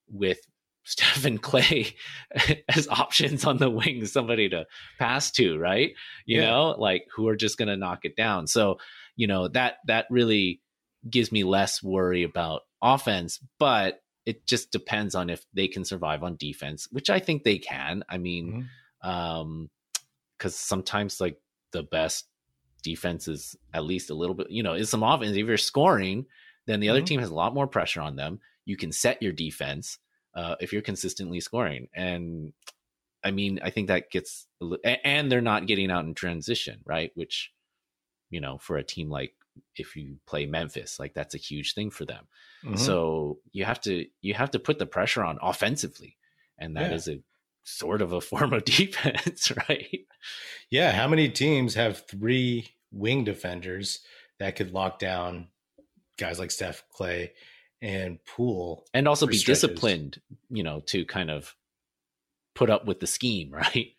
[0.10, 0.40] with
[0.88, 1.94] Stephen Clay
[2.70, 4.66] as options on the wing, somebody to
[4.98, 5.92] pass to, right?
[6.26, 6.50] You yeah.
[6.50, 8.48] know, like who are just going to knock it down.
[8.48, 8.78] So,
[9.18, 10.62] you know, that that really
[11.10, 16.24] gives me less worry about offense, but it just depends on if they can survive
[16.24, 18.06] on defense, which I think they can.
[18.08, 18.70] I mean,
[19.04, 19.10] mm-hmm.
[19.10, 19.70] um,
[20.38, 21.38] because sometimes like
[21.74, 22.30] the best
[22.82, 25.36] defense is at least a little bit, you know, is some offense.
[25.36, 26.28] If you're scoring,
[26.66, 27.06] then the other mm-hmm.
[27.06, 28.40] team has a lot more pressure on them.
[28.64, 29.98] You can set your defense
[30.38, 31.90] uh, if you're consistently scoring.
[31.96, 32.54] And
[33.24, 34.48] I mean, I think that gets,
[34.84, 37.12] and they're not getting out in transition, right?
[37.16, 37.52] Which,
[38.30, 39.34] you know, for a team like
[39.76, 42.28] if you play Memphis, like that's a huge thing for them.
[42.64, 42.76] Mm-hmm.
[42.76, 46.18] So you have to you have to put the pressure on offensively,
[46.60, 46.96] and that yeah.
[46.96, 47.20] is a
[47.64, 50.06] sort of a form of defense, right?
[50.70, 50.92] Yeah.
[50.92, 54.02] How many teams have three wing defenders
[54.40, 55.48] that could lock down
[56.20, 57.32] guys like Steph Klay
[57.82, 61.56] and Poole and also be disciplined, you know, to kind of
[62.56, 63.94] put up with the scheme, right?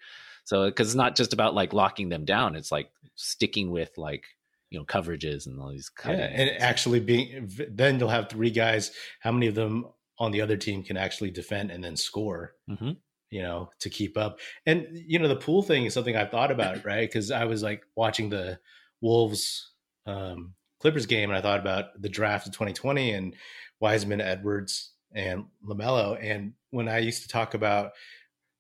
[0.45, 4.25] So because it's not just about like locking them down; it's like sticking with like
[4.71, 8.91] you know coverages and all these yeah, and actually being then you'll have three guys.
[9.21, 9.87] How many of them
[10.19, 12.55] on the other team can actually defend and then score?
[12.69, 12.93] Mm-hmm.
[13.31, 14.41] You know, to keep up.
[14.65, 17.09] And you know, the Poole thing is something I've thought about, right?
[17.09, 18.59] Because I was like watching the
[19.03, 19.71] Wolves
[20.07, 23.35] um, Clippers game, and I thought about the draft of 2020 and
[23.81, 26.19] Wiseman, Edwards, and LaMelo.
[26.21, 27.93] And when I used to talk about,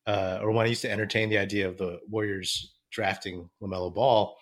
[0.06, 4.36] uh, or when I used to entertain the idea of the Warriors drafting LaMelo Ball,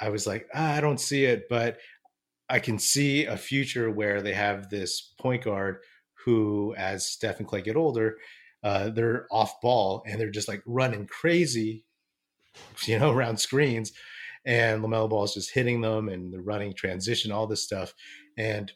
[0.00, 1.78] I was like, ah, I don't see it, but
[2.48, 5.78] I can see a future where they have this point guard
[6.24, 8.16] who, as Steph and Klay get older,
[8.62, 11.84] uh, they're off ball and they're just like running crazy,
[12.86, 13.92] you know, around screens.
[14.46, 17.94] And LaMelo Ball is just hitting them and they're running transition, all this stuff.
[18.36, 18.72] And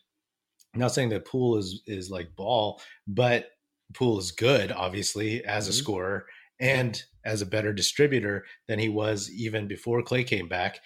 [0.78, 3.50] I'm not saying that Poole is is like ball, but
[3.94, 5.70] Poole is good, obviously, as mm-hmm.
[5.70, 6.26] a scorer
[6.60, 10.78] and as a better distributor than he was even before Klay came back.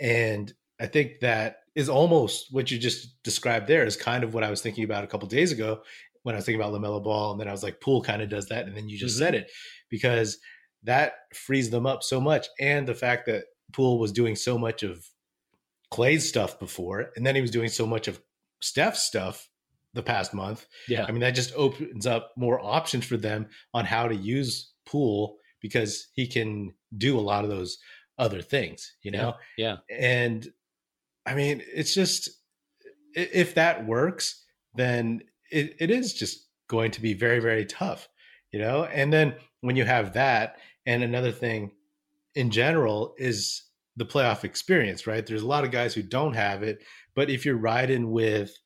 [0.00, 4.42] And I think that is almost what you just described there is kind of what
[4.42, 5.82] I was thinking about a couple days ago
[6.24, 7.30] when I was thinking about LaMelo Ball.
[7.30, 8.66] And then I was like, Poole kind of does that.
[8.66, 9.26] And then you just mm-hmm.
[9.26, 9.50] said it
[9.90, 10.38] because
[10.82, 12.48] that frees them up so much.
[12.58, 15.06] And the fact that Poole was doing so much of
[15.92, 18.20] Klay's stuff before, and then he was doing so much of
[18.60, 19.48] Steph's stuff
[19.94, 20.66] the past month.
[20.88, 21.04] Yeah.
[21.08, 25.38] I mean, that just opens up more options for them on how to use Poole
[25.60, 27.78] because he can do a lot of those
[28.18, 29.34] other things, you know?
[29.56, 29.76] Yeah.
[29.88, 29.96] yeah.
[29.98, 30.46] And
[31.24, 32.30] I mean, it's just,
[33.14, 38.08] if that works, then it, it is just going to be very, very tough,
[38.52, 38.84] you know?
[38.84, 41.72] And then when you have that, and another thing
[42.34, 43.62] in general is
[43.96, 45.26] the playoff experience, right?
[45.26, 46.82] There's a lot of guys who don't have it,
[47.16, 48.56] but if you're riding with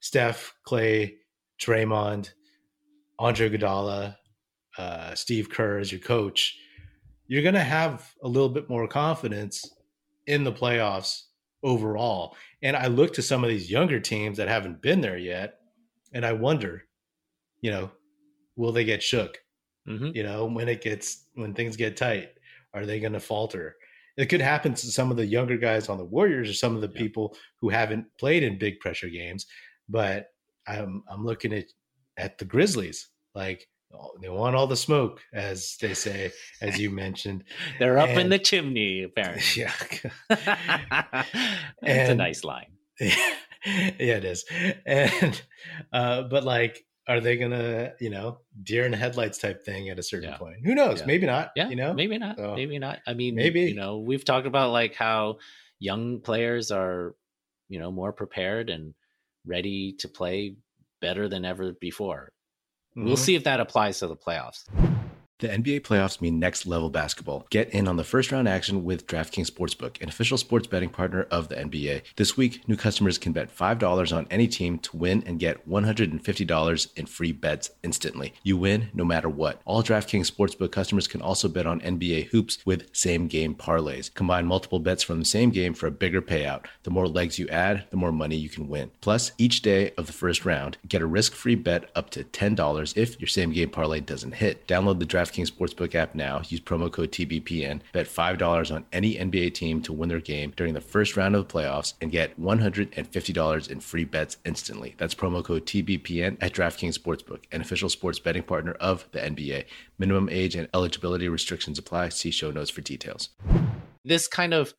[0.00, 1.16] Steph, Klay,
[1.60, 2.30] Draymond,
[3.18, 4.16] Andre Iguodala,
[4.78, 6.56] uh, Steve Kerr as your coach,
[7.26, 9.68] you're going to have a little bit more confidence
[10.26, 11.24] in the playoffs
[11.62, 12.36] overall.
[12.62, 15.58] And I look to some of these younger teams that haven't been there yet,
[16.12, 16.84] and I wonder,
[17.60, 17.90] you know,
[18.56, 19.38] will they get shook?
[19.88, 20.10] Mm-hmm.
[20.14, 22.30] You know, when it gets when things get tight,
[22.72, 23.76] are they going to falter?
[24.18, 26.82] It could happen to some of the younger guys on the Warriors or some of
[26.82, 27.00] the yeah.
[27.00, 29.46] people who haven't played in big pressure games.
[29.88, 30.26] But
[30.66, 31.64] I'm I'm looking at
[32.18, 33.08] at the Grizzlies.
[33.34, 33.66] Like
[34.20, 37.44] they want all the smoke, as they say, as you mentioned.
[37.78, 39.42] They're up and, in the chimney, apparently.
[39.56, 39.72] Yeah,
[41.82, 42.72] it's a nice line.
[43.00, 43.14] Yeah,
[43.64, 44.44] yeah, it is.
[44.86, 45.40] And
[45.92, 50.02] uh, but like, are they gonna, you know, deer in headlights type thing at a
[50.02, 50.36] certain yeah.
[50.36, 50.58] point?
[50.64, 51.00] Who knows?
[51.00, 51.06] Yeah.
[51.06, 51.52] Maybe not.
[51.56, 52.36] Yeah, you know, maybe not.
[52.36, 53.00] So, maybe not.
[53.06, 55.38] I mean, maybe you know, we've talked about like how
[55.78, 57.14] young players are,
[57.68, 58.94] you know, more prepared and
[59.46, 60.56] ready to play
[61.00, 62.32] better than ever before
[62.98, 63.06] Mm-hmm.
[63.06, 64.64] We'll see if that applies to the playoffs.
[65.40, 67.46] The NBA playoffs mean next level basketball.
[67.48, 71.28] Get in on the first round action with DraftKings Sportsbook, an official sports betting partner
[71.30, 72.02] of the NBA.
[72.16, 76.96] This week, new customers can bet $5 on any team to win and get $150
[76.96, 78.34] in free bets instantly.
[78.42, 79.62] You win no matter what.
[79.64, 84.12] All DraftKings Sportsbook customers can also bet on NBA hoops with same game parlays.
[84.12, 86.64] Combine multiple bets from the same game for a bigger payout.
[86.82, 88.90] The more legs you add, the more money you can win.
[89.00, 92.96] Plus, each day of the first round, get a risk free bet up to $10
[92.96, 94.66] if your same game parlay doesn't hit.
[94.66, 96.42] Download the DraftKings DraftKings Sportsbook app now.
[96.48, 97.80] Use promo code TBPN.
[97.92, 101.46] Bet $5 on any NBA team to win their game during the first round of
[101.46, 104.94] the playoffs and get $150 in free bets instantly.
[104.98, 109.64] That's promo code TBPN at DraftKings Sportsbook, an official sports betting partner of the NBA.
[109.98, 112.10] Minimum age and eligibility restrictions apply.
[112.10, 113.30] See show notes for details.
[114.04, 114.74] This kind of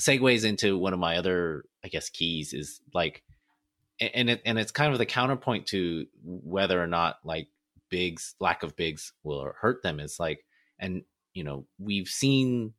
[0.00, 3.22] segues into one of my other, I guess, keys is like,
[3.98, 7.48] and it and it's kind of the counterpoint to whether or not like
[7.90, 10.44] bigs lack of bigs will hurt them is like
[10.78, 11.02] and
[11.34, 12.72] you know we've seen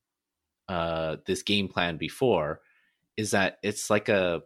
[0.70, 2.60] uh this game plan before
[3.16, 4.42] is that it's like a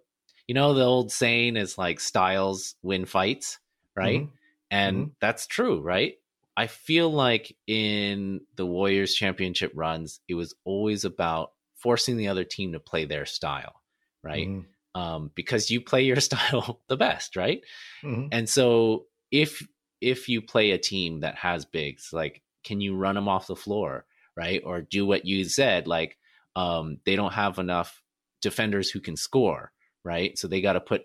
[0.47, 3.59] you know the old saying is like styles win fights
[3.95, 4.35] right mm-hmm.
[4.69, 5.09] and mm-hmm.
[5.19, 6.15] that's true right
[6.57, 12.43] i feel like in the warriors championship runs it was always about forcing the other
[12.43, 13.81] team to play their style
[14.23, 15.01] right mm-hmm.
[15.01, 17.61] um because you play your style the best right
[18.03, 18.27] mm-hmm.
[18.31, 19.65] and so if
[20.01, 23.55] if you play a team that has bigs, like can you run them off the
[23.55, 24.61] floor, right?
[24.65, 26.17] Or do what you said, like
[26.55, 28.01] um, they don't have enough
[28.41, 29.71] defenders who can score,
[30.03, 30.37] right?
[30.37, 31.03] So they got to put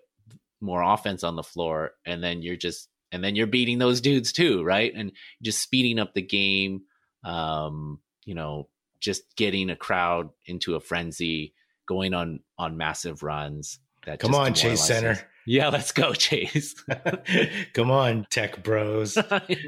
[0.60, 4.32] more offense on the floor, and then you're just and then you're beating those dudes
[4.32, 4.92] too, right?
[4.94, 6.82] And just speeding up the game,
[7.24, 8.68] um, you know,
[9.00, 11.54] just getting a crowd into a frenzy,
[11.86, 13.78] going on on massive runs.
[14.06, 15.18] That Come on, Chase Center.
[15.46, 16.74] Yeah, let's go, Chase.
[17.72, 19.16] Come on, tech bros.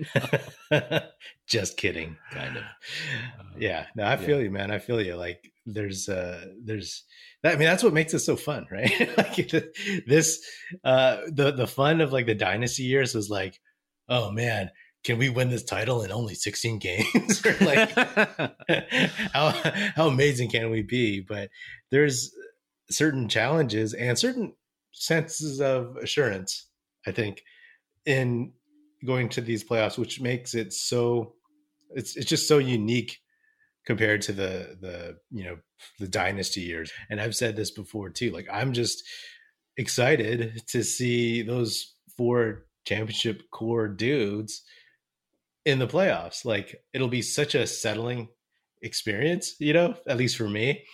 [1.47, 2.63] Just kidding, kind of.
[2.65, 4.45] Uh, yeah, no, I feel yeah.
[4.45, 4.73] you, man.
[4.73, 5.15] I feel you.
[5.15, 7.05] Like there's uh there's
[7.45, 9.17] I mean that's what makes it so fun, right?
[9.17, 9.51] like
[10.07, 10.45] this
[10.85, 13.61] uh the the fun of like the dynasty years was like,
[14.09, 14.71] oh man,
[15.05, 17.45] can we win this title in only 16 games?
[17.61, 17.91] like
[19.33, 19.51] how
[19.95, 21.21] how amazing can we be?
[21.21, 21.51] But
[21.91, 22.35] there's
[22.91, 24.55] certain challenges and certain
[24.93, 26.69] senses of assurance,
[27.07, 27.43] I think,
[28.05, 28.53] in
[29.05, 31.35] going to these playoffs, which makes it so
[31.91, 33.19] it's it's just so unique
[33.87, 35.57] compared to the the you know
[35.99, 36.93] the dynasty years.
[37.11, 38.31] And I've said this before too.
[38.31, 39.03] Like I'm just
[39.77, 44.63] excited to see those four championship core dudes
[45.65, 46.45] in the playoffs.
[46.45, 48.29] Like it'll be such a settling
[48.83, 50.85] experience, you know, at least for me.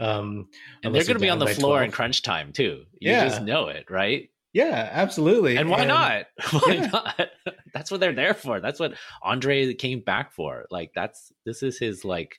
[0.00, 0.48] Um,
[0.82, 1.84] and they're going to be on the floor 12.
[1.84, 2.84] in crunch time too.
[2.98, 3.28] You yeah.
[3.28, 4.30] just know it, right?
[4.52, 5.56] Yeah, absolutely.
[5.56, 6.26] And why and, not?
[6.50, 6.86] Why yeah.
[6.86, 7.28] not?
[7.74, 8.60] that's what they're there for.
[8.60, 10.66] That's what Andre came back for.
[10.70, 12.38] Like that's this is his like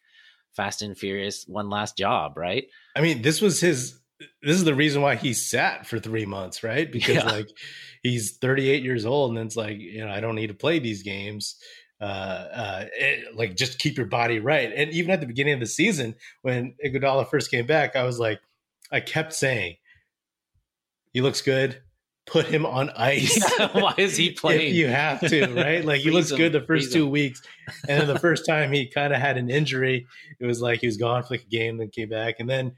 [0.56, 2.68] Fast and Furious one last job, right?
[2.96, 4.00] I mean, this was his
[4.42, 6.90] this is the reason why he sat for 3 months, right?
[6.92, 7.26] Because yeah.
[7.26, 7.50] like
[8.04, 11.02] he's 38 years old and it's like, you know, I don't need to play these
[11.02, 11.56] games
[12.04, 14.72] uh, uh, it, like just keep your body right.
[14.76, 18.20] And even at the beginning of the season, when Iguodala first came back, I was
[18.20, 18.42] like,
[18.92, 19.78] I kept saying,
[21.14, 21.82] "He looks good.
[22.26, 23.42] Put him on ice.
[23.72, 24.76] Why is he playing?
[24.76, 25.84] you have to, right?
[25.86, 27.12] Like he looks him, good the first two him.
[27.12, 27.42] weeks,
[27.88, 30.06] and then the first time he kind of had an injury.
[30.42, 32.74] It was like he was gone for like a game, then came back, and then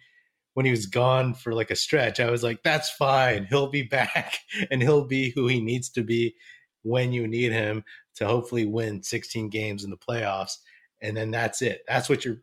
[0.54, 3.46] when he was gone for like a stretch, I was like, that's fine.
[3.50, 4.38] He'll be back
[4.72, 6.36] and he'll be who he needs to be
[6.84, 7.84] when you need him
[8.16, 10.58] to hopefully win 16 games in the playoffs.
[11.02, 11.84] And then that's it.
[11.88, 12.42] That's what you're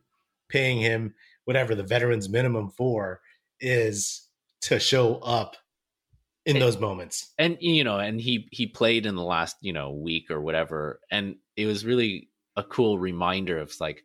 [0.49, 1.13] paying him,
[1.45, 3.21] whatever the veterans minimum for
[3.59, 4.27] is
[4.61, 5.55] to show up
[6.45, 7.31] in those moments.
[7.37, 10.99] And you know, and he he played in the last, you know, week or whatever.
[11.11, 14.03] And it was really a cool reminder of like,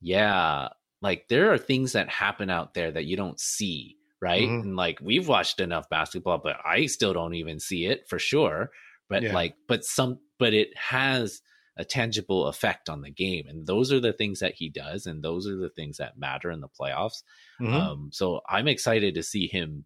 [0.00, 0.68] yeah,
[1.02, 4.42] like there are things that happen out there that you don't see, right?
[4.42, 4.62] Mm-hmm.
[4.62, 8.70] And like we've watched enough basketball, but I still don't even see it for sure.
[9.08, 9.34] But yeah.
[9.34, 11.40] like, but some but it has
[11.76, 13.46] a tangible effect on the game.
[13.48, 16.50] And those are the things that he does, and those are the things that matter
[16.50, 17.22] in the playoffs.
[17.60, 17.74] Mm-hmm.
[17.74, 19.84] Um, so I'm excited to see him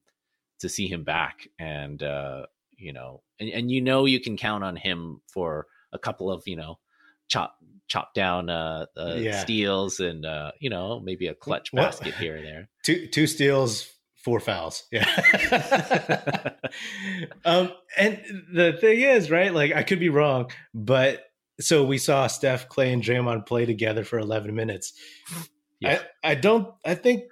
[0.60, 2.46] to see him back, and uh,
[2.76, 6.42] you know, and, and you know you can count on him for a couple of
[6.46, 6.78] you know
[7.28, 7.56] chop
[7.88, 9.40] chop down uh, uh yeah.
[9.40, 12.68] steals and uh you know maybe a clutch basket here and there.
[12.84, 13.88] Two two steals,
[14.24, 14.84] four fouls.
[14.90, 15.04] Yeah.
[17.44, 19.52] um, and the thing is, right?
[19.52, 21.24] Like I could be wrong, but
[21.60, 24.92] so we saw Steph, Klay, and Draymond play together for 11 minutes.
[25.80, 26.00] Yeah.
[26.22, 26.72] I, I don't.
[26.84, 27.24] I think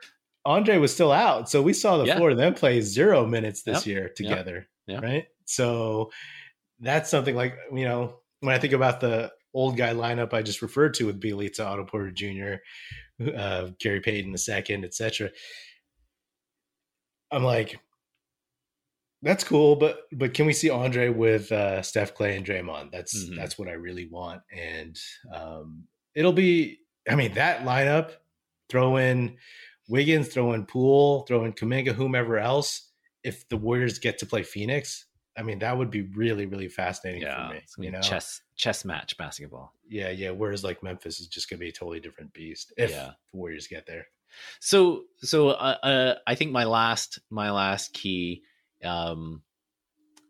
[0.44, 2.18] Andre was still out, so we saw the yeah.
[2.18, 3.86] four of them play zero minutes this yep.
[3.86, 4.66] year together.
[4.86, 5.02] Yep.
[5.02, 5.02] Yep.
[5.02, 5.26] Right.
[5.44, 6.10] So
[6.80, 10.62] that's something like you know when I think about the old guy lineup I just
[10.62, 15.30] referred to with Bjelica, Otto Porter Jr., uh, Gary Payton the second, etc.
[17.30, 17.78] I'm like,
[19.22, 22.92] that's cool, but but can we see Andre with uh, Steph Klay and Draymond?
[22.92, 23.36] That's mm-hmm.
[23.36, 24.96] that's what I really want, and
[25.34, 26.78] um, it'll be.
[27.08, 28.12] I mean, that lineup.
[28.68, 29.38] Throw in
[29.88, 32.90] Wiggins, throw in Poole, throw in Kuminga, whomever else.
[33.24, 35.06] If the Warriors get to play Phoenix,
[35.38, 37.86] I mean, that would be really, really fascinating yeah, for me.
[37.86, 39.72] You know, chess chess match basketball.
[39.88, 40.30] Yeah, yeah.
[40.30, 43.12] Whereas like Memphis is just going to be a totally different beast if yeah.
[43.32, 44.06] the Warriors get there.
[44.60, 48.42] So, so uh, uh, I think my last my last key
[48.84, 49.42] um,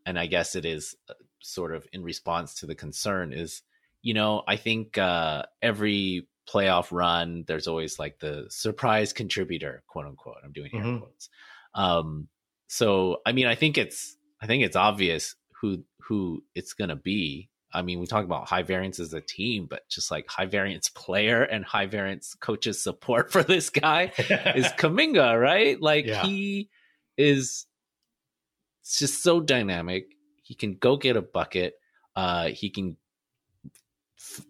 [0.06, 3.62] and I guess it is uh, sort of in response to the concern is,
[4.02, 10.06] you know, I think uh, every playoff run, there's always like the surprise contributor, quote
[10.06, 10.36] unquote.
[10.42, 10.98] I'm doing air mm-hmm.
[10.98, 11.28] quotes.
[11.74, 12.28] Um,
[12.68, 17.50] so, I mean, I think it's, I think it's obvious who who it's gonna be.
[17.72, 20.88] I mean, we talk about high variance as a team, but just like high variance
[20.88, 25.80] player and high variance coaches support for this guy is Kuminga, right?
[25.80, 26.22] Like yeah.
[26.22, 26.70] he
[27.16, 27.66] is
[28.84, 30.06] just so dynamic.
[30.42, 31.74] He can go get a bucket.
[32.16, 32.96] Uh, he can
[34.18, 34.46] f-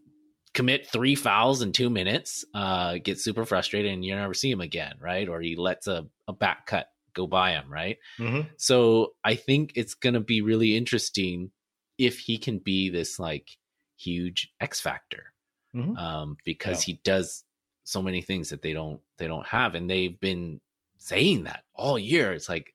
[0.55, 4.61] commit three fouls in two minutes, uh, get super frustrated, and you never see him
[4.61, 5.29] again, right?
[5.29, 7.99] Or he lets a, a back cut go by him, right?
[8.19, 8.49] Mm-hmm.
[8.57, 11.51] So I think it's going to be really interesting
[11.99, 13.51] if he can be this like
[13.97, 15.33] huge X factor,
[15.75, 15.97] mm-hmm.
[15.97, 16.95] um, because yeah.
[16.95, 17.45] he does
[17.85, 20.61] so many things that they don't they don't have, and they've been
[20.97, 22.33] saying that all year.
[22.33, 22.73] It's like,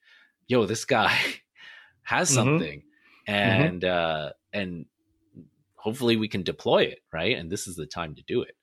[0.47, 1.17] yo, this guy
[2.03, 2.35] has mm-hmm.
[2.35, 2.83] something
[3.27, 3.33] mm-hmm.
[3.33, 4.25] and mm-hmm.
[4.25, 4.85] uh and
[5.75, 8.55] hopefully we can deploy it right and this is the time to do it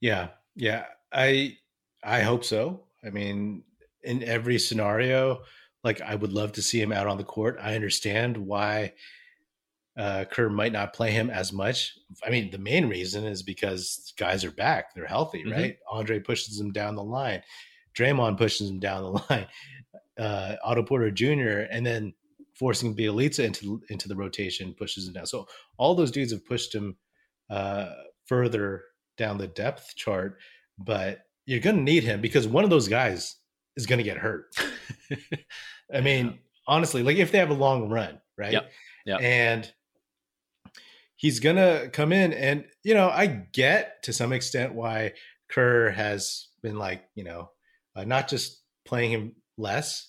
[0.00, 1.56] yeah yeah i
[2.02, 3.62] i hope so i mean
[4.02, 5.40] in every scenario
[5.84, 8.92] like i would love to see him out on the court i understand why
[9.98, 11.98] uh, Kerr might not play him as much.
[12.24, 15.52] I mean, the main reason is because guys are back; they're healthy, mm-hmm.
[15.52, 15.76] right?
[15.90, 17.42] Andre pushes him down the line,
[17.96, 19.46] Draymond pushes him down the line,
[20.18, 22.14] uh, Otto Porter Jr., and then
[22.54, 25.26] forcing Bjelica into into the rotation pushes him down.
[25.26, 25.46] So
[25.76, 26.96] all those dudes have pushed him
[27.50, 27.90] uh,
[28.26, 28.84] further
[29.16, 30.38] down the depth chart,
[30.78, 33.36] but you're going to need him because one of those guys
[33.76, 34.54] is going to get hurt.
[35.92, 36.32] I mean, yeah.
[36.68, 38.52] honestly, like if they have a long run, right?
[38.52, 38.70] Yep.
[39.06, 39.20] Yep.
[39.22, 39.72] And
[41.18, 45.12] he's to come in and you know, I get to some extent why
[45.50, 47.50] Kerr has been like, you know,
[47.94, 50.08] uh, not just playing him less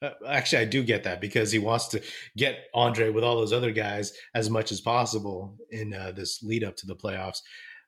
[0.00, 2.02] uh, actually, I do get that because he wants to
[2.36, 6.62] get Andre with all those other guys as much as possible in uh, this lead
[6.62, 7.40] up to the playoffs.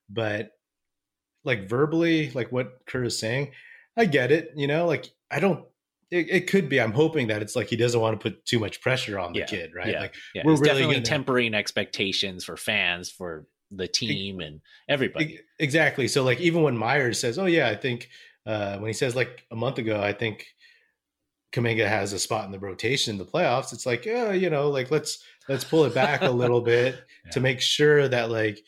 [0.09, 0.51] But
[1.45, 3.53] like verbally, like what Kerr is saying,
[3.97, 4.51] I get it.
[4.57, 5.65] You know, like I don't.
[6.11, 6.81] It, it, could be.
[6.81, 9.41] I'm hoping that it's like he doesn't want to put too much pressure on the
[9.41, 9.93] yeah, kid, right?
[9.93, 10.43] Yeah, like yeah.
[10.45, 15.41] we're He's really definitely gonna, tempering expectations for fans, for the team, and everybody.
[15.59, 16.09] Exactly.
[16.09, 18.09] So like even when Myers says, "Oh yeah, I think,"
[18.45, 20.47] uh, when he says like a month ago, I think
[21.53, 24.69] Kuminga has a spot in the rotation in the playoffs, it's like, yeah, you know,
[24.69, 26.95] like let's let's pull it back a little bit
[27.25, 27.31] yeah.
[27.33, 28.61] to make sure that like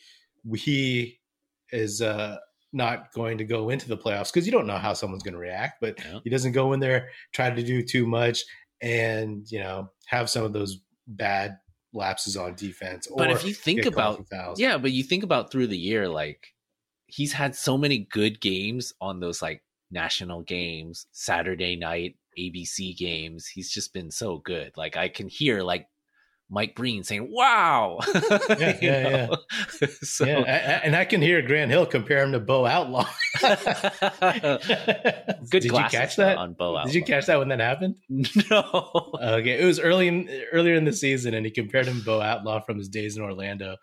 [0.55, 1.19] he
[1.71, 2.37] is uh
[2.73, 5.39] not going to go into the playoffs because you don't know how someone's going to
[5.39, 6.19] react, but yeah.
[6.23, 8.43] he doesn't go in there try to do too much
[8.81, 11.57] and you know have some of those bad
[11.93, 13.07] lapses on defense.
[13.15, 14.25] But if you think about
[14.57, 16.47] yeah, but you think about through the year, like
[17.07, 23.47] he's had so many good games on those like national games, Saturday night ABC games.
[23.47, 24.71] He's just been so good.
[24.75, 25.87] Like I can hear like
[26.49, 29.27] Mike Breen saying, "Wow." yeah, yeah,
[29.81, 29.87] yeah.
[30.01, 30.39] so, yeah.
[30.39, 33.07] I, and I can hear Grant Hill compare him to Bo Outlaw.
[33.41, 33.59] Good.
[35.49, 36.69] Did you catch that on Bo?
[36.77, 36.85] Outlaw.
[36.85, 37.95] Did you catch that when that happened?
[38.09, 38.91] No.
[39.15, 42.21] Okay, it was early in, earlier in the season, and he compared him to Bo
[42.21, 43.77] Outlaw from his days in Orlando.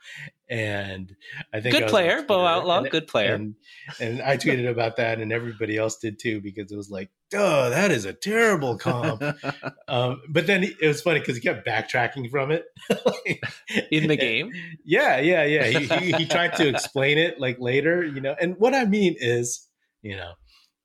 [0.50, 1.14] And
[1.54, 3.34] I think good player, Bo Outlaw, and, good player.
[3.34, 3.54] And,
[4.00, 7.70] and I tweeted about that, and everybody else did too, because it was like, "Duh,
[7.70, 9.22] that is a terrible comp."
[9.88, 12.64] um, but then it was funny because he kept backtracking from it
[13.92, 14.50] in the game.
[14.84, 15.66] Yeah, yeah, yeah.
[15.66, 18.34] He, he, he tried to explain it like later, you know.
[18.40, 19.68] And what I mean is,
[20.02, 20.32] you know,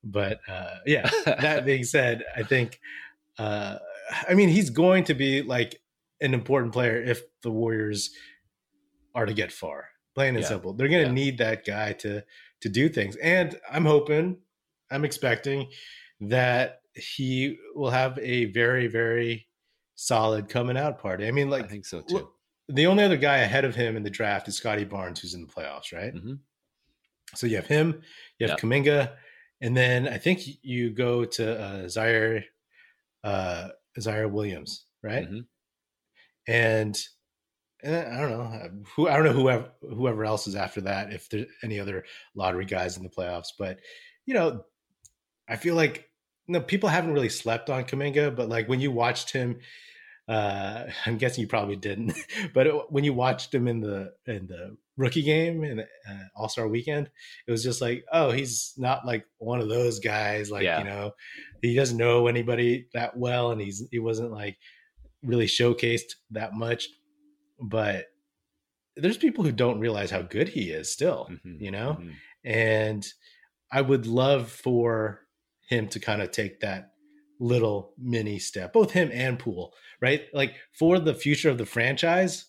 [0.04, 1.10] but uh, yeah.
[1.24, 2.78] that being said, I think,
[3.36, 3.78] uh,
[4.28, 5.80] I mean, he's going to be like
[6.20, 8.10] an important player if the Warriors
[9.16, 9.88] are to get far.
[10.14, 10.48] Plain and yeah.
[10.48, 11.14] simple, they're going to yeah.
[11.14, 12.22] need that guy to
[12.62, 13.16] to do things.
[13.16, 14.38] And I'm hoping,
[14.90, 15.68] I'm expecting
[16.20, 19.46] that he will have a very, very
[19.94, 21.26] solid coming out party.
[21.26, 22.28] I mean, like I think so too.
[22.68, 25.42] the only other guy ahead of him in the draft is Scottie Barnes, who's in
[25.42, 26.14] the playoffs, right?
[26.14, 26.34] Mm-hmm.
[27.34, 28.00] So you have him,
[28.38, 28.60] you have yep.
[28.60, 29.12] Kuminga,
[29.60, 32.44] and then I think you go to uh, Zaire,
[33.24, 35.24] uh, Ziaire Williams, right?
[35.24, 35.40] Mm-hmm.
[36.48, 36.98] And
[37.84, 41.46] I don't know who I don't know whoever whoever else is after that if there's
[41.62, 42.04] any other
[42.34, 43.78] lottery guys in the playoffs, but
[44.24, 44.64] you know,
[45.48, 46.08] I feel like
[46.48, 49.58] no people haven't really slept on Kuminga, but like when you watched him,
[50.28, 52.14] uh, I'm guessing you probably didn't,
[52.54, 56.66] but when you watched him in the in the rookie game and uh, All Star
[56.68, 57.10] Weekend,
[57.46, 60.50] it was just like, oh, he's not like one of those guys.
[60.50, 60.78] Like yeah.
[60.78, 61.12] you know,
[61.60, 64.56] he doesn't know anybody that well, and he's he wasn't like
[65.22, 66.88] really showcased that much
[67.60, 68.06] but
[68.96, 71.98] there's people who don't realize how good he is still, mm-hmm, you know?
[72.00, 72.10] Mm-hmm.
[72.44, 73.06] And
[73.70, 75.20] I would love for
[75.68, 76.92] him to kind of take that
[77.38, 80.22] little mini step, both him and Poole, right?
[80.32, 82.46] Like for the future of the franchise,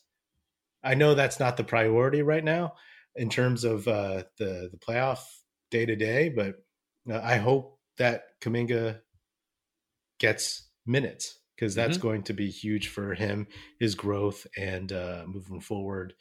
[0.83, 2.75] I know that's not the priority right now
[3.15, 5.19] in terms of uh, the the playoff
[5.71, 6.55] day to day, but
[7.11, 8.99] uh, I hope that Kuminga
[10.19, 12.07] gets minutes because that's mm-hmm.
[12.07, 13.47] going to be huge for him,
[13.79, 16.13] his growth, and uh, moving forward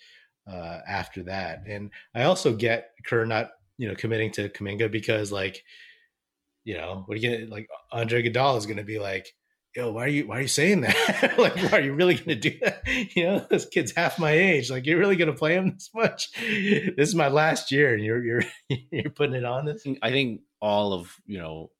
[0.51, 1.63] uh, after that.
[1.69, 5.63] And I also get Kerr not you know committing to Kuminga because like
[6.65, 9.33] you know what are you gonna like Andre Iguodala is going to be like.
[9.75, 11.35] Yo, why are you why are you saying that?
[11.39, 12.83] like, are you really going to do that?
[13.15, 14.71] You know, this kid's half my age.
[14.71, 16.33] Like, you're really going to play him this much?
[16.33, 18.43] This is my last year, and you're you're
[18.91, 19.85] you're putting it on this.
[20.01, 21.73] I think all of you know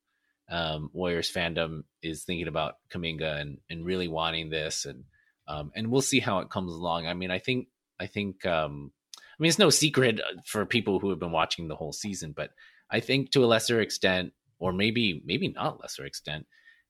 [0.49, 5.03] um, Warriors fandom is thinking about Kuminga and and really wanting this, and
[5.47, 7.07] um, and we'll see how it comes along.
[7.07, 7.67] I mean, I think
[7.99, 11.67] I think um, I mean it's no secret uh, for people who have been watching
[11.67, 12.51] the whole season, but
[12.89, 16.45] I think to a lesser extent, or maybe maybe not lesser extent,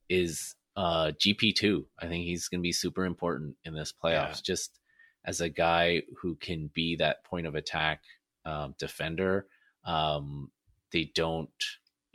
[0.10, 1.88] is uh, GP two.
[2.00, 4.42] I think he's going to be super important in this playoffs, yeah.
[4.44, 4.80] just
[5.26, 8.02] as a guy who can be that point of attack
[8.46, 9.48] um, defender.
[9.84, 10.52] Um,
[10.92, 11.50] they don't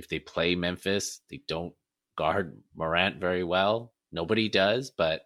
[0.03, 1.75] if they play Memphis, they don't
[2.17, 3.93] guard Morant very well.
[4.11, 5.23] Nobody does, but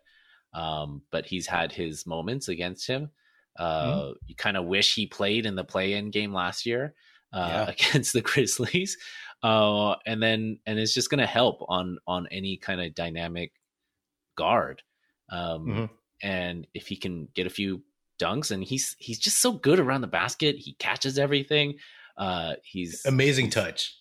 [0.52, 3.10] um, but he's had his moments against him.
[3.58, 4.12] Uh, mm-hmm.
[4.26, 6.94] You kind of wish he played in the play-in game last year
[7.32, 7.70] uh, yeah.
[7.90, 8.96] against the Grizzlies,
[9.42, 13.52] uh, and then and it's just going to help on on any kind of dynamic
[14.36, 14.82] guard.
[15.30, 15.84] Um, mm-hmm.
[16.22, 17.82] And if he can get a few
[18.20, 21.76] dunks, and he's he's just so good around the basket, he catches everything.
[22.16, 23.94] Uh, he's amazing touch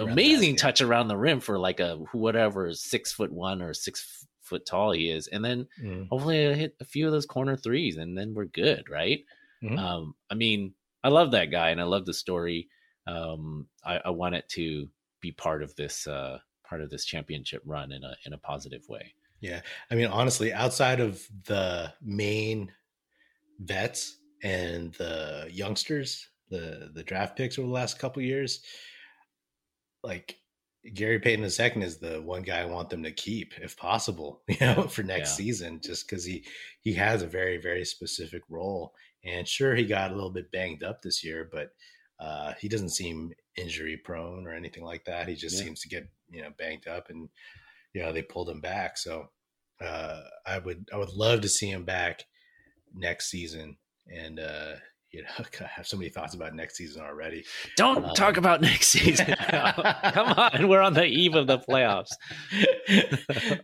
[0.00, 4.66] amazing touch around the rim for like a whatever six foot one or six foot
[4.66, 6.08] tall he is, and then mm.
[6.08, 9.24] hopefully I hit a few of those corner threes, and then we're good, right?
[9.62, 9.78] Mm-hmm.
[9.78, 12.68] Um, I mean, I love that guy, and I love the story.
[13.06, 14.88] Um, I, I want it to
[15.20, 18.88] be part of this uh, part of this championship run in a in a positive
[18.88, 19.14] way.
[19.40, 22.72] Yeah, I mean, honestly, outside of the main
[23.60, 28.62] vets and the youngsters, the the draft picks over the last couple years,
[30.02, 30.36] like
[30.94, 34.56] Gary Payton II is the one guy I want them to keep if possible, you
[34.60, 35.44] know, for next yeah.
[35.44, 36.44] season, just because he
[36.80, 38.94] he has a very very specific role.
[39.24, 41.72] And sure, he got a little bit banged up this year, but
[42.18, 45.28] uh, he doesn't seem injury prone or anything like that.
[45.28, 45.64] He just yeah.
[45.64, 47.28] seems to get you know banged up, and
[47.92, 48.96] you know they pulled him back.
[48.96, 49.28] So
[49.84, 52.24] uh, I would I would love to see him back
[52.94, 53.76] next season,
[54.08, 54.74] and uh,
[55.12, 55.28] you know,
[55.60, 57.44] I have so many thoughts about next season already.
[57.76, 59.26] Don't um, talk about next season.
[59.26, 62.10] Come on, we're on the eve of the playoffs.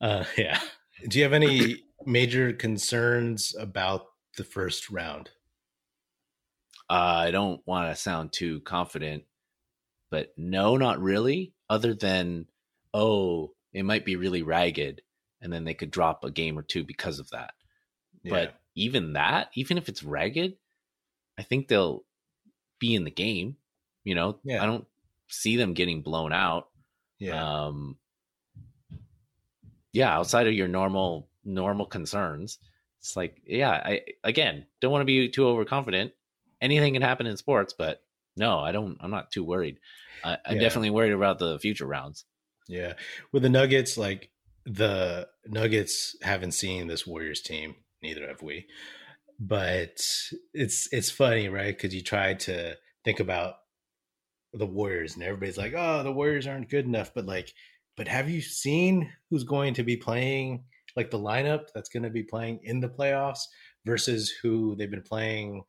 [0.00, 0.60] uh, yeah.
[1.08, 4.06] Do you have any major concerns about
[4.36, 5.30] the first round?
[6.90, 9.24] Uh, I don't want to sound too confident,
[10.10, 11.54] but no, not really.
[11.70, 12.46] Other than,
[12.92, 15.00] oh, it might be really ragged,
[15.40, 17.54] and then they could drop a game or two because of that.
[18.22, 18.30] Yeah.
[18.30, 20.56] But even that, even if it's ragged,
[21.38, 22.04] I think they'll
[22.78, 23.56] be in the game.
[24.04, 24.62] You know, yeah.
[24.62, 24.86] I don't
[25.28, 26.68] see them getting blown out.
[27.18, 27.66] Yeah.
[27.66, 27.96] Um,
[29.92, 32.58] yeah, outside of your normal normal concerns,
[33.00, 36.12] it's like, yeah, I again don't want to be too overconfident.
[36.60, 38.02] Anything can happen in sports, but
[38.36, 38.96] no, I don't.
[39.00, 39.78] I'm not too worried.
[40.24, 40.60] I, am yeah.
[40.60, 42.24] definitely worried about the future rounds.
[42.68, 42.94] Yeah,
[43.32, 44.30] with the Nuggets, like
[44.64, 47.74] the Nuggets haven't seen this Warriors team.
[48.02, 48.66] Neither have we
[49.38, 50.00] but
[50.54, 51.76] it's it's funny, right?
[51.76, 53.54] Because you try to think about
[54.52, 57.52] the Warriors, and everybody's like, "Oh, the Warriors aren't good enough." But like,
[57.96, 60.64] but have you seen who's going to be playing?
[60.96, 63.44] Like the lineup that's going to be playing in the playoffs
[63.86, 65.62] versus who they've been playing,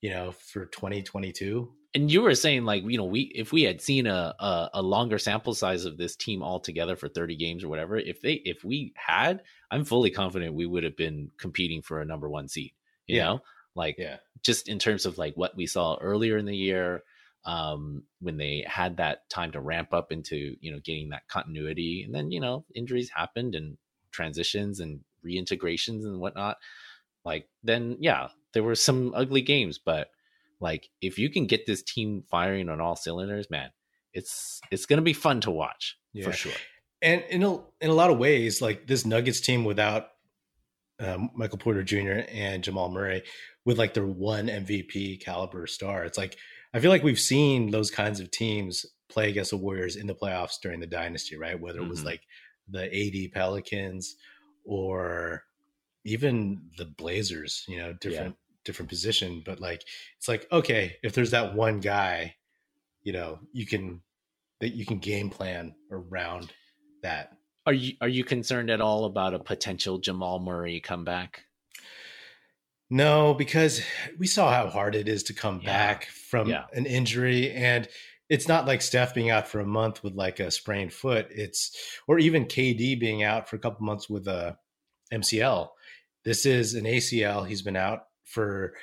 [0.00, 3.80] you know, for 2022 and you were saying like you know we if we had
[3.80, 7.64] seen a, a, a longer sample size of this team all together for 30 games
[7.64, 11.82] or whatever if they if we had i'm fully confident we would have been competing
[11.82, 12.72] for a number one seed
[13.10, 13.24] you yeah.
[13.24, 13.40] know
[13.74, 14.16] like yeah.
[14.42, 17.02] just in terms of like what we saw earlier in the year
[17.44, 22.02] um when they had that time to ramp up into you know getting that continuity
[22.04, 23.76] and then you know injuries happened and
[24.10, 26.56] transitions and reintegrations and whatnot
[27.24, 30.08] like then yeah, there were some ugly games, but
[30.60, 33.70] like if you can get this team firing on all cylinders, man,
[34.12, 36.24] it's it's gonna be fun to watch yeah.
[36.24, 36.52] for sure.
[37.02, 40.08] And in a in a lot of ways, like this Nuggets team without
[41.00, 42.22] um, Michael Porter Jr.
[42.30, 43.22] and Jamal Murray,
[43.64, 46.36] with like their one MVP caliber star, it's like
[46.72, 50.14] I feel like we've seen those kinds of teams play against the Warriors in the
[50.14, 51.60] playoffs during the dynasty, right?
[51.60, 52.08] Whether it was mm-hmm.
[52.08, 52.22] like
[52.68, 54.16] the AD Pelicans
[54.64, 55.44] or
[56.04, 58.56] even the Blazers, you know, different yeah.
[58.64, 59.82] different position, but like
[60.18, 62.36] it's like okay, if there's that one guy,
[63.02, 64.00] you know, you can
[64.60, 66.52] that you can game plan around
[67.02, 67.32] that.
[67.66, 71.44] Are you are you concerned at all about a potential Jamal Murray comeback?
[72.88, 73.82] No, because
[74.18, 75.66] we saw how hard it is to come yeah.
[75.66, 76.64] back from yeah.
[76.72, 77.88] an injury and
[78.28, 81.26] it's not like Steph being out for a month with like a sprained foot.
[81.30, 84.56] It's or even KD being out for a couple months with a
[85.12, 85.68] MCL.
[86.24, 87.46] This is an ACL.
[87.46, 88.74] He's been out for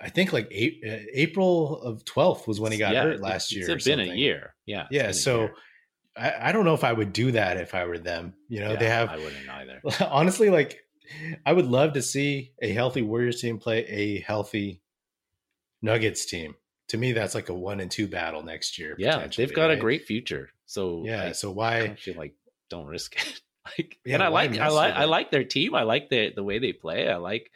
[0.00, 3.52] I think like eight, uh, April of 12th was when he got yeah, hurt last
[3.52, 3.68] year.
[3.68, 4.12] It's been something.
[4.12, 4.54] a year.
[4.64, 4.86] Yeah.
[4.90, 5.12] Yeah.
[5.12, 5.50] So
[6.20, 8.34] I, I, don't know if I would do that if I were them.
[8.48, 9.08] You know, yeah, they have.
[9.08, 9.80] I wouldn't either.
[10.10, 10.80] Honestly, like
[11.44, 14.82] I would love to see a healthy Warriors team play a healthy
[15.82, 16.54] Nuggets team
[16.90, 18.96] to me that's like a one and two battle next year.
[18.98, 19.78] Yeah, they've got right?
[19.78, 20.50] a great future.
[20.66, 22.34] So yeah, like, so why I like
[22.68, 23.40] don't risk it.
[23.78, 25.74] like, yeah, and I like I like I like their team.
[25.74, 27.08] I like the the way they play.
[27.08, 27.50] I like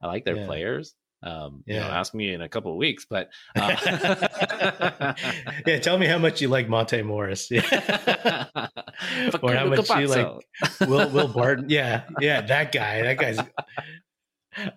[0.00, 0.46] I like their yeah.
[0.46, 0.94] players.
[1.22, 1.74] Um, yeah.
[1.74, 5.14] You know, ask me in a couple of weeks, but uh,
[5.66, 8.46] yeah, tell me how much you like Monte Morris, yeah.
[9.42, 10.28] or how much you like
[10.80, 11.68] Will Will Barton.
[11.68, 13.02] Yeah, yeah, that guy.
[13.02, 13.38] That guy's.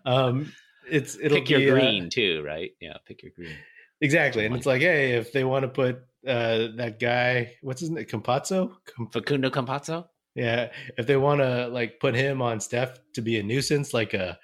[0.06, 0.52] Um,
[0.90, 2.72] it's it'll pick your green uh, too, right?
[2.80, 3.56] Yeah, pick your green.
[4.02, 4.46] Exactly.
[4.46, 8.06] And it's like, hey, if they want to put uh, that guy, what's his name,
[8.06, 8.74] Campazzo?
[9.12, 10.08] Facundo Campazzo?
[10.34, 10.72] Yeah.
[10.98, 14.40] If they want to like put him on Steph to be a nuisance, like a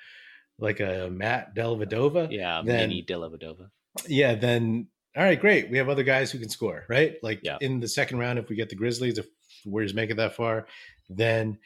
[0.60, 2.32] like a Matt Dellavedova.
[2.32, 3.70] Yeah, then, mini Dellavedova.
[4.08, 5.70] Yeah, then all right, great.
[5.70, 7.16] We have other guys who can score, right?
[7.24, 7.58] Like yeah.
[7.62, 9.26] in the second round, if we get the Grizzlies, if
[9.64, 10.68] the Warriors make it that far,
[11.10, 11.58] then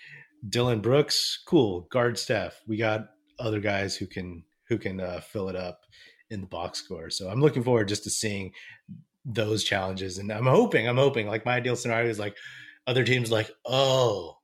[0.48, 2.62] Dillon Brooks, cool, guard Steph.
[2.68, 5.82] We got other guys who can who can uh, fill it up
[6.30, 7.10] in the box score.
[7.10, 8.54] So I'm looking forward just to seeing
[9.26, 10.18] those challenges.
[10.18, 12.38] And I'm hoping, I'm hoping like my ideal scenario is like
[12.88, 14.38] other teams like, oh,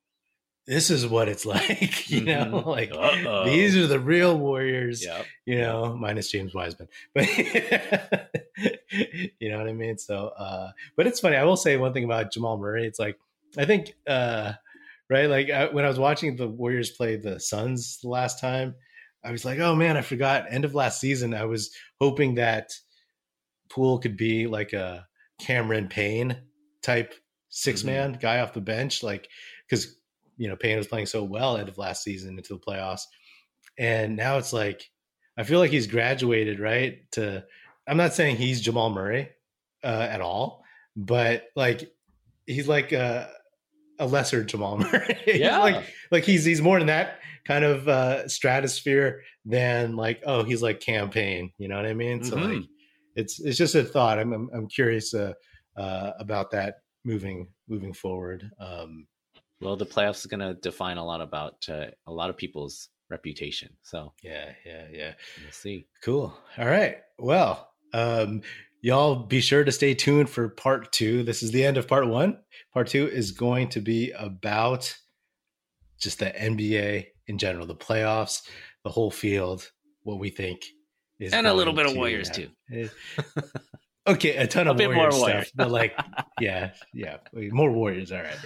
[0.67, 2.69] this is what it's like, you know, mm-hmm.
[2.69, 3.45] like Uh-oh.
[3.45, 5.25] these are the real warriors, yep.
[5.45, 7.27] you know, minus James Wiseman, but
[9.39, 9.97] you know what I mean?
[9.97, 11.37] So, uh, but it's funny.
[11.37, 12.85] I will say one thing about Jamal Murray.
[12.85, 13.17] It's like,
[13.57, 14.53] I think, uh,
[15.09, 15.29] right.
[15.29, 18.75] Like I, when I was watching the Warriors play the Suns the last time,
[19.23, 20.45] I was like, oh man, I forgot.
[20.49, 22.73] End of last season, I was hoping that
[23.69, 25.07] Poole could be like a
[25.39, 26.37] Cameron Payne
[26.81, 27.13] type
[27.49, 28.19] six man mm-hmm.
[28.19, 29.29] guy off the bench, like
[29.67, 29.95] because
[30.37, 33.03] you know Payne was playing so well end of last season into the playoffs,
[33.77, 34.89] and now it's like
[35.37, 37.43] I feel like he's graduated right to.
[37.87, 39.29] I'm not saying he's Jamal Murray
[39.83, 40.63] uh, at all,
[40.95, 41.89] but like
[42.45, 43.29] he's like a,
[43.99, 45.17] a lesser Jamal Murray.
[45.25, 50.43] Yeah, like like he's he's more than that kind of uh, stratosphere than like oh
[50.43, 51.51] he's like Cam Payne.
[51.57, 52.29] You know what i mean mm-hmm.
[52.29, 52.63] so like
[53.15, 55.33] it's it's just a thought i'm i'm, I'm curious uh,
[55.75, 59.07] uh, about that moving moving forward um,
[59.61, 62.89] well the playoffs is going to define a lot about uh, a lot of people's
[63.09, 68.41] reputation so yeah yeah yeah we'll see cool all right well um,
[68.81, 72.07] y'all be sure to stay tuned for part two this is the end of part
[72.07, 72.37] one
[72.73, 74.93] part two is going to be about
[75.99, 78.41] just the nba in general, the playoffs,
[78.83, 79.69] the whole field,
[80.03, 80.65] what we think
[81.19, 82.53] is and a little bit of Warriors happen.
[82.71, 82.89] too.
[84.07, 85.97] okay, a ton of a Warriors more stuff, but like,
[86.39, 88.11] yeah, yeah, more Warriors.
[88.11, 88.37] All right.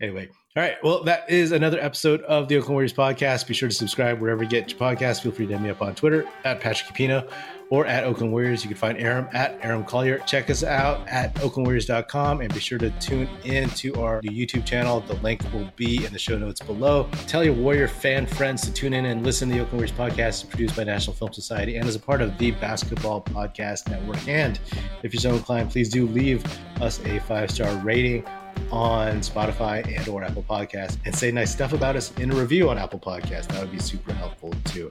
[0.00, 0.82] Anyway, all right.
[0.82, 3.46] Well, that is another episode of the Oakland Warriors podcast.
[3.46, 5.20] Be sure to subscribe wherever you get your podcast.
[5.20, 7.30] Feel free to hit me up on Twitter at Patrick Epino
[7.68, 8.64] or at Oakland Warriors.
[8.64, 10.18] You can find Aram at Aram Collier.
[10.20, 15.00] Check us out at oaklandwarriors.com and be sure to tune in to our YouTube channel.
[15.00, 17.06] The link will be in the show notes below.
[17.26, 20.48] Tell your Warrior fan friends to tune in and listen to the Oakland Warriors podcast.
[20.48, 24.26] Produced by National Film Society and is a part of the Basketball Podcast Network.
[24.26, 24.58] And
[25.02, 26.42] if you're so inclined, please do leave
[26.80, 28.24] us a five star rating
[28.70, 32.68] on Spotify and or Apple Podcasts and say nice stuff about us in a review
[32.68, 33.48] on Apple Podcasts.
[33.48, 34.90] That would be super helpful too.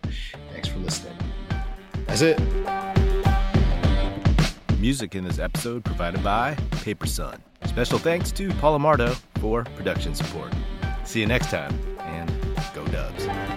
[0.52, 1.18] Thanks for listening.
[2.08, 2.40] That's it.
[4.80, 7.42] Music in this episode provided by Paper Sun.
[7.66, 10.54] Special thanks to Paul Amardo for production support.
[11.04, 12.32] See you next time, and
[12.74, 13.55] go Dubs.